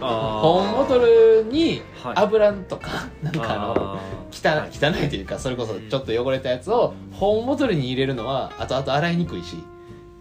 [0.00, 2.14] 保温ボトルにはい。
[2.16, 9.56] 油とか、 なんかあのあ汚汚いというかそれこそちょっと汚れたやつを保温ボトルに入れるのは後々洗いにくいし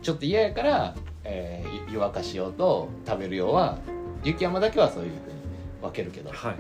[0.01, 3.77] ちょっと嫌やから、えー湯湯沸かし用と食べる用は
[4.23, 5.21] 雪山だけはそういうふうに
[5.81, 6.29] 分けるけど。
[6.29, 6.57] はいはい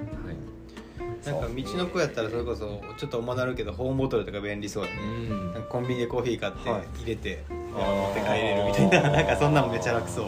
[1.25, 4.97] なんか道の子やったらそれこそちょっと重なるけど保温ボトルとか便利そうだね。
[4.97, 5.53] うん。
[5.53, 6.83] なんかコンビニでコーヒー買ってはい。
[7.01, 7.95] 入れて、あー。
[7.95, 9.11] 持って帰れるみたいな。
[9.11, 10.27] なんかそんなんめっちゃ楽そう。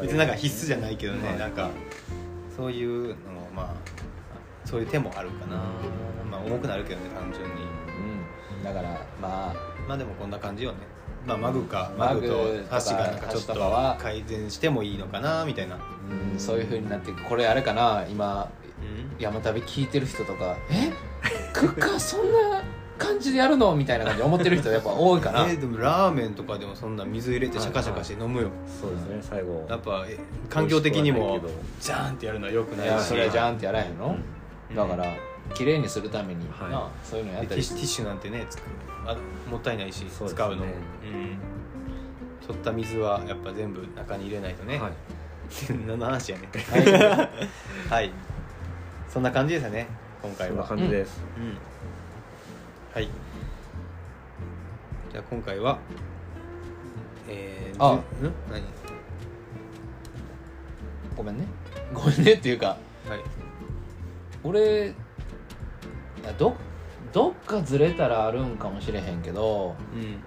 [0.00, 1.38] 別になんか必須じゃないけどね、はい。
[1.38, 1.70] なんか
[2.56, 3.16] そういうのも
[3.54, 3.74] まあ
[4.64, 5.56] そういう手もあるかな、
[6.30, 7.50] まあ重くなるけどね単純に。
[8.58, 8.64] うん。
[8.64, 9.68] だからまあ。
[9.88, 10.78] まあでもこんな感じよね。
[11.26, 15.78] まあマグか、マグと箸がなんかちょっ箸と改善してもいいのかなみたいな、う
[16.36, 18.50] んそういうふうになってこれあれかな今
[19.18, 20.92] 山旅聞いてる人とか「え？
[21.52, 22.62] クッカーそんな
[22.96, 28.50] 感じでやるの?」みたいな感じで思ってる人やっぱ多いかな、えーでもラーメンとかでもそんな水入れてシャカシャカして飲むよ、
[28.80, 29.66] そうですね最後。
[29.68, 30.18] やっぱえ
[30.48, 31.40] 環境的にも
[31.80, 34.16] ジャーンってやるのはよくないいやしそれはじゃんってやらへんの、
[34.70, 34.76] うん。
[34.76, 35.04] だから
[35.54, 36.70] 綺麗にするために、はい。
[36.70, 37.56] なそういうのやったり。
[37.56, 38.46] でティッシュティッシュなんてね
[39.06, 39.16] あ
[39.50, 40.10] もったいないし、ね。
[40.10, 40.68] 使うの、うん、
[42.46, 44.92] 取った水はやっぱ全部中に入れないとね、はい。
[45.86, 47.28] 何の話やねは
[47.88, 48.12] はい
[49.08, 49.86] そんな感じですよね
[50.22, 51.22] 今回そんなは感じです。
[51.36, 51.56] うん。
[52.92, 53.08] はい。
[55.12, 55.78] じゃあ今回は
[57.28, 58.00] えー、あ。
[58.20, 58.32] ずん？
[58.50, 58.62] 何？
[61.16, 61.44] ごめんね。
[61.94, 62.66] ごめんねっていうか。
[62.66, 62.78] はい。
[64.44, 64.94] 俺い
[66.24, 66.54] やど
[67.12, 70.18] どっかずれたらあるんかもしれへんけどうん。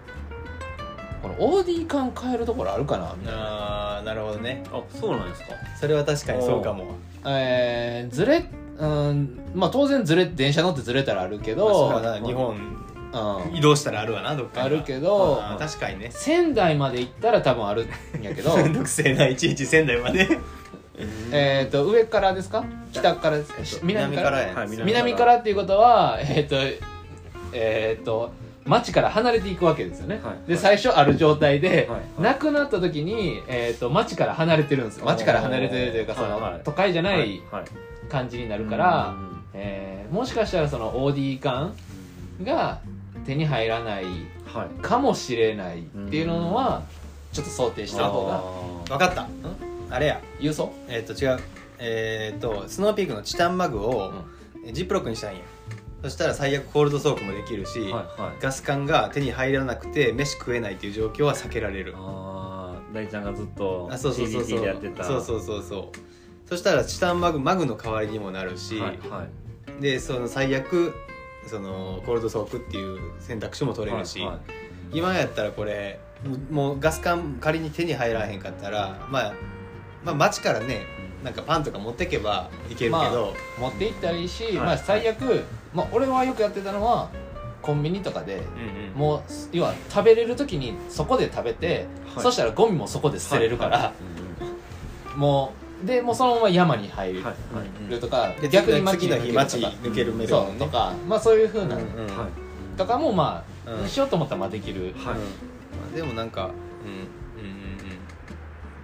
[1.21, 3.13] この OD 感変えるところあるかな？
[3.17, 4.63] みたいなああなるほどね。
[4.71, 5.49] あそうなんですか。
[5.79, 6.95] それは確かにそうかも。
[7.25, 8.45] えー、ずれ
[8.81, 12.55] うんまあ当然ずれ電車乗ってずれたらあるけまあそうど、だな日本
[13.13, 16.11] うん、移動したらあるわなどっかあるけど確かにね。
[16.11, 17.85] 仙台まで行ったら多分ある
[18.17, 18.55] んやけど。
[18.55, 20.27] めんどくせえないちいち仙台まで。
[21.33, 22.63] えっと上からですか？
[22.93, 23.65] 北からですか？
[23.65, 24.39] し南から？
[24.39, 25.35] やはい南から。
[25.37, 26.55] っていうことはえっ、と
[27.51, 28.31] えっ、と
[28.65, 30.49] 町から離れていくわけですよね、はい。
[30.49, 32.01] で最初ある状態で、はい。
[32.21, 35.05] 亡くなった時に、えー、と町から離れてるんですよ。
[35.05, 36.53] 町から離れてるというかその、はい。
[36.53, 36.61] はい。
[36.63, 37.17] 都会じゃない。
[37.51, 37.63] はい
[38.11, 39.43] 感じになるから、うん。
[39.53, 41.73] えーもしかしたらその OD 感
[42.43, 42.81] が
[43.25, 44.05] 手に入らない
[44.45, 44.81] はい。
[44.81, 46.83] かもしれないっていうのは
[47.31, 48.41] ちょっと想定した方が
[48.93, 49.27] あ分かった。
[49.89, 50.21] あれや。
[50.39, 51.39] 郵送えっ、と違う。
[51.79, 54.11] えっ、とスノーピークのチタンマグを、
[54.65, 55.39] えジップロックにしたんや。
[56.03, 58.41] そしたら最悪コールドソークもできるし、ーはいはい。
[58.41, 61.93] ガス管が手に入らなくて飯食えないっていう状況は避けられる。
[61.95, 65.03] ああ大ちゃんがずっとあそうそうそうそ CBT うでやってた。
[65.05, 65.97] そうそうそうそう
[66.51, 69.25] そしたらチタンマグマグの代わりにもなるし、はいは
[69.79, 69.81] い。
[69.81, 70.93] でその最悪
[71.47, 74.39] そのコールドソークっていう選択肢も取れるし、はいはい。
[74.91, 76.01] 今やったらこれ
[76.49, 79.33] もうガス管仮に手に入らへんかったら、まあ、
[80.03, 80.81] まあ町からね
[81.23, 83.11] なんかパンとか持ってけばいけるけど、まあ
[83.61, 87.11] 持って行ったらいいし、はいまあ最悪、まあ、俺はよくやってたのは
[87.61, 88.99] コンビニとかでうんうん。
[88.99, 89.21] もう
[89.53, 92.23] 要は食べれる時にそこで食べて、はい。
[92.23, 93.85] そしたらゴミもそこで捨てれるから、はい。
[93.85, 93.93] はい
[95.15, 97.13] もうでもうそのまま山に入
[97.89, 102.17] るとか、で逆に次の日町に抜抜けるメけるとかロとかまあそういうふうな、うんうん。
[102.17, 103.87] はいとかもまあ、うん。
[103.87, 104.91] しようと思ったらまあできる、はい。
[104.91, 105.13] うんま
[105.91, 107.97] あでもなんかうんうんうんうん。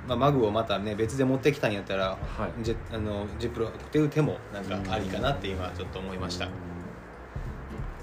[0.08, 2.64] まあマグをまたね別で持ってきたんやったらはい。
[2.64, 6.50] ジェあのジップロックっていう手もなんかありかなって今ちょっと思いました。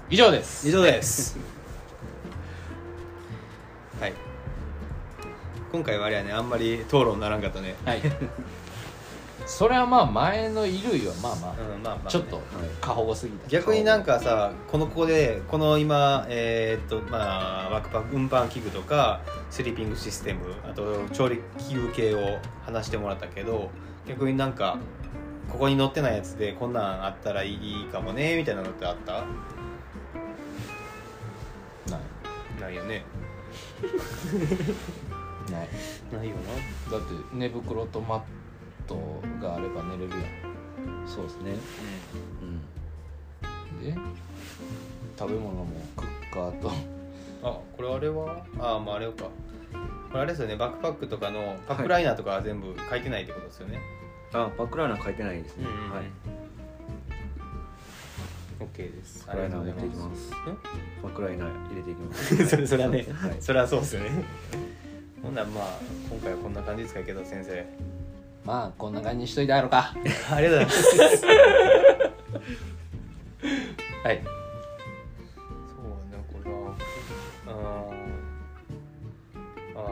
[0.09, 0.67] 以上です。
[0.67, 1.37] 以上です。
[3.99, 4.13] はい。
[5.71, 7.75] 今回はあれやねあんまり討論ならんかったね。
[7.85, 8.01] はい
[9.45, 12.09] それはまあ前の衣類はまあまあ、うんまあまあね。
[12.09, 12.41] ちょっと
[12.81, 13.47] 過保護すぎた。
[13.47, 19.21] 逆になんかさこのここでこの今えーっとまあバックパック運搬器具とか
[19.51, 23.69] スリーピングシステムあと調理器具系を話してもらったけど
[24.07, 24.77] 逆になんか
[25.51, 29.23] ここに載ってないやつでこんなんあったらいいかもねみたいなのってあった？
[31.91, 32.01] ない。
[32.61, 33.05] ないよね。
[35.51, 35.69] ない。
[36.11, 36.35] ないよ
[36.91, 38.21] だって寝袋とマッ
[38.87, 40.15] トがあれば寝れるや
[41.05, 41.53] そうですね。
[42.41, 43.89] うん。
[43.89, 43.95] ん。
[43.95, 43.97] で
[45.17, 45.65] 食べ物も
[45.95, 46.69] クッカーと。
[46.69, 46.73] な
[47.43, 48.45] あこれあれは？
[48.59, 49.25] あまああれか。
[49.25, 49.29] こ
[50.15, 50.55] れあれですよね。
[50.55, 53.79] バックパックとかのパックライナーとかは全部書いてないってことですよね、
[54.33, 55.65] あバックライナー書いてないですね。
[55.65, 55.91] うんうんうん。
[55.91, 56.03] はい。
[58.59, 59.27] OK です。
[59.27, 60.27] バックライナー入れていきます。
[60.27, 60.31] す。
[61.03, 62.47] バックライナー入れていきます。
[62.47, 63.35] それそれはね、はい。
[63.39, 64.23] それはそうですよね。
[65.21, 65.79] ほんならまあ
[66.09, 67.65] 今回はこんな感じですかけど先生
[68.45, 69.93] まあこんな感じにしといてやろうか。
[70.31, 71.25] ありがとうございます。
[71.25, 71.33] は
[74.13, 74.21] い。
[74.23, 76.75] そうねこれは。
[77.47, 79.89] あーあ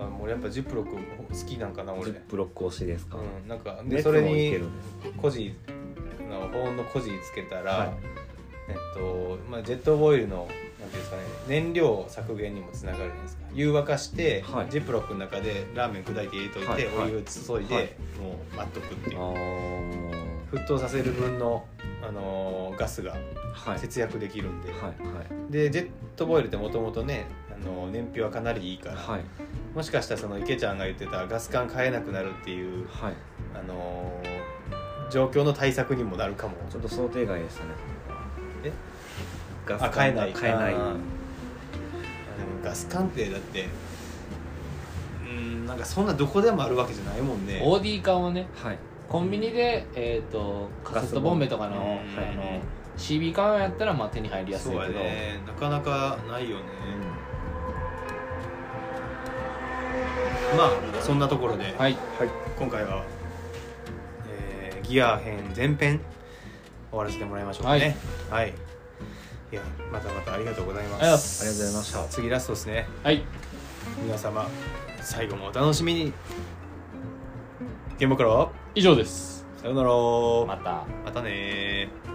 [0.00, 0.98] ーあもうやっぱジップロック好
[1.46, 2.04] きなんかな俺。
[2.04, 3.18] ジップロック推しですか？
[3.18, 4.82] うんなんか熱でそれにもいけるんで
[5.12, 5.54] すコジ
[6.30, 7.90] の保温のコジつけたら、はい。
[8.68, 14.70] えっとまあ、ジェットオイルのなんていうんですかね燃料削減にもつながるじゃないですか湯沸かして、はい。
[14.70, 17.12] ジップロックの中でラーメン砕いて入れといて、はいはい。
[17.12, 17.84] お湯注いで、はい。
[18.20, 19.18] もう待っとくっていう。
[20.52, 21.64] 沸騰させる分の、
[22.02, 23.16] あのーガスが
[23.54, 23.78] はい。
[23.78, 24.72] 節約できるんで、
[25.50, 29.20] でジェットボイルってもともとね、あのー燃費はかなりいいから、はい。
[29.74, 33.14] もしかしたらその池ちゃんが言ってたガス管変えなくなるっていう、はい。
[33.54, 34.54] あのー
[35.10, 36.54] 状況の対策にもなるかも。
[36.70, 37.70] ちょっと想定外でしたね。
[38.64, 38.72] え？
[39.66, 40.32] ガスあ変えない。
[40.32, 40.74] 変えない
[42.64, 43.68] ガス管ってだって
[45.26, 47.60] うんなんかそんなどこでもあるわけじゃないもんね。
[47.64, 48.78] OD 缶はねはい。
[49.08, 52.60] コンビニで、えー、とカセットボンベとかの,、うんあの
[52.96, 55.40] CB 缶やったらまあ手に入りやすいそうけど、やね。
[55.46, 56.62] なかなかないよね、
[60.56, 61.74] まあそんなところで、はい。
[61.76, 61.96] はい。
[62.56, 63.04] 今回は、
[64.28, 66.00] えーギア編前編
[66.90, 67.96] 終わらせてもらいましょうかね。
[68.30, 68.52] はい、い、
[69.54, 71.44] やまたまたありがとうございます。
[71.44, 72.04] ありがとうございました。
[72.08, 72.86] 次ラストですね。
[73.02, 73.22] はい。
[74.02, 74.48] 皆様
[75.00, 76.12] 最後もお楽しみに。
[77.96, 79.46] 現場から以上です。
[79.56, 80.56] さようなら。
[80.56, 80.84] また。
[81.04, 82.13] またねー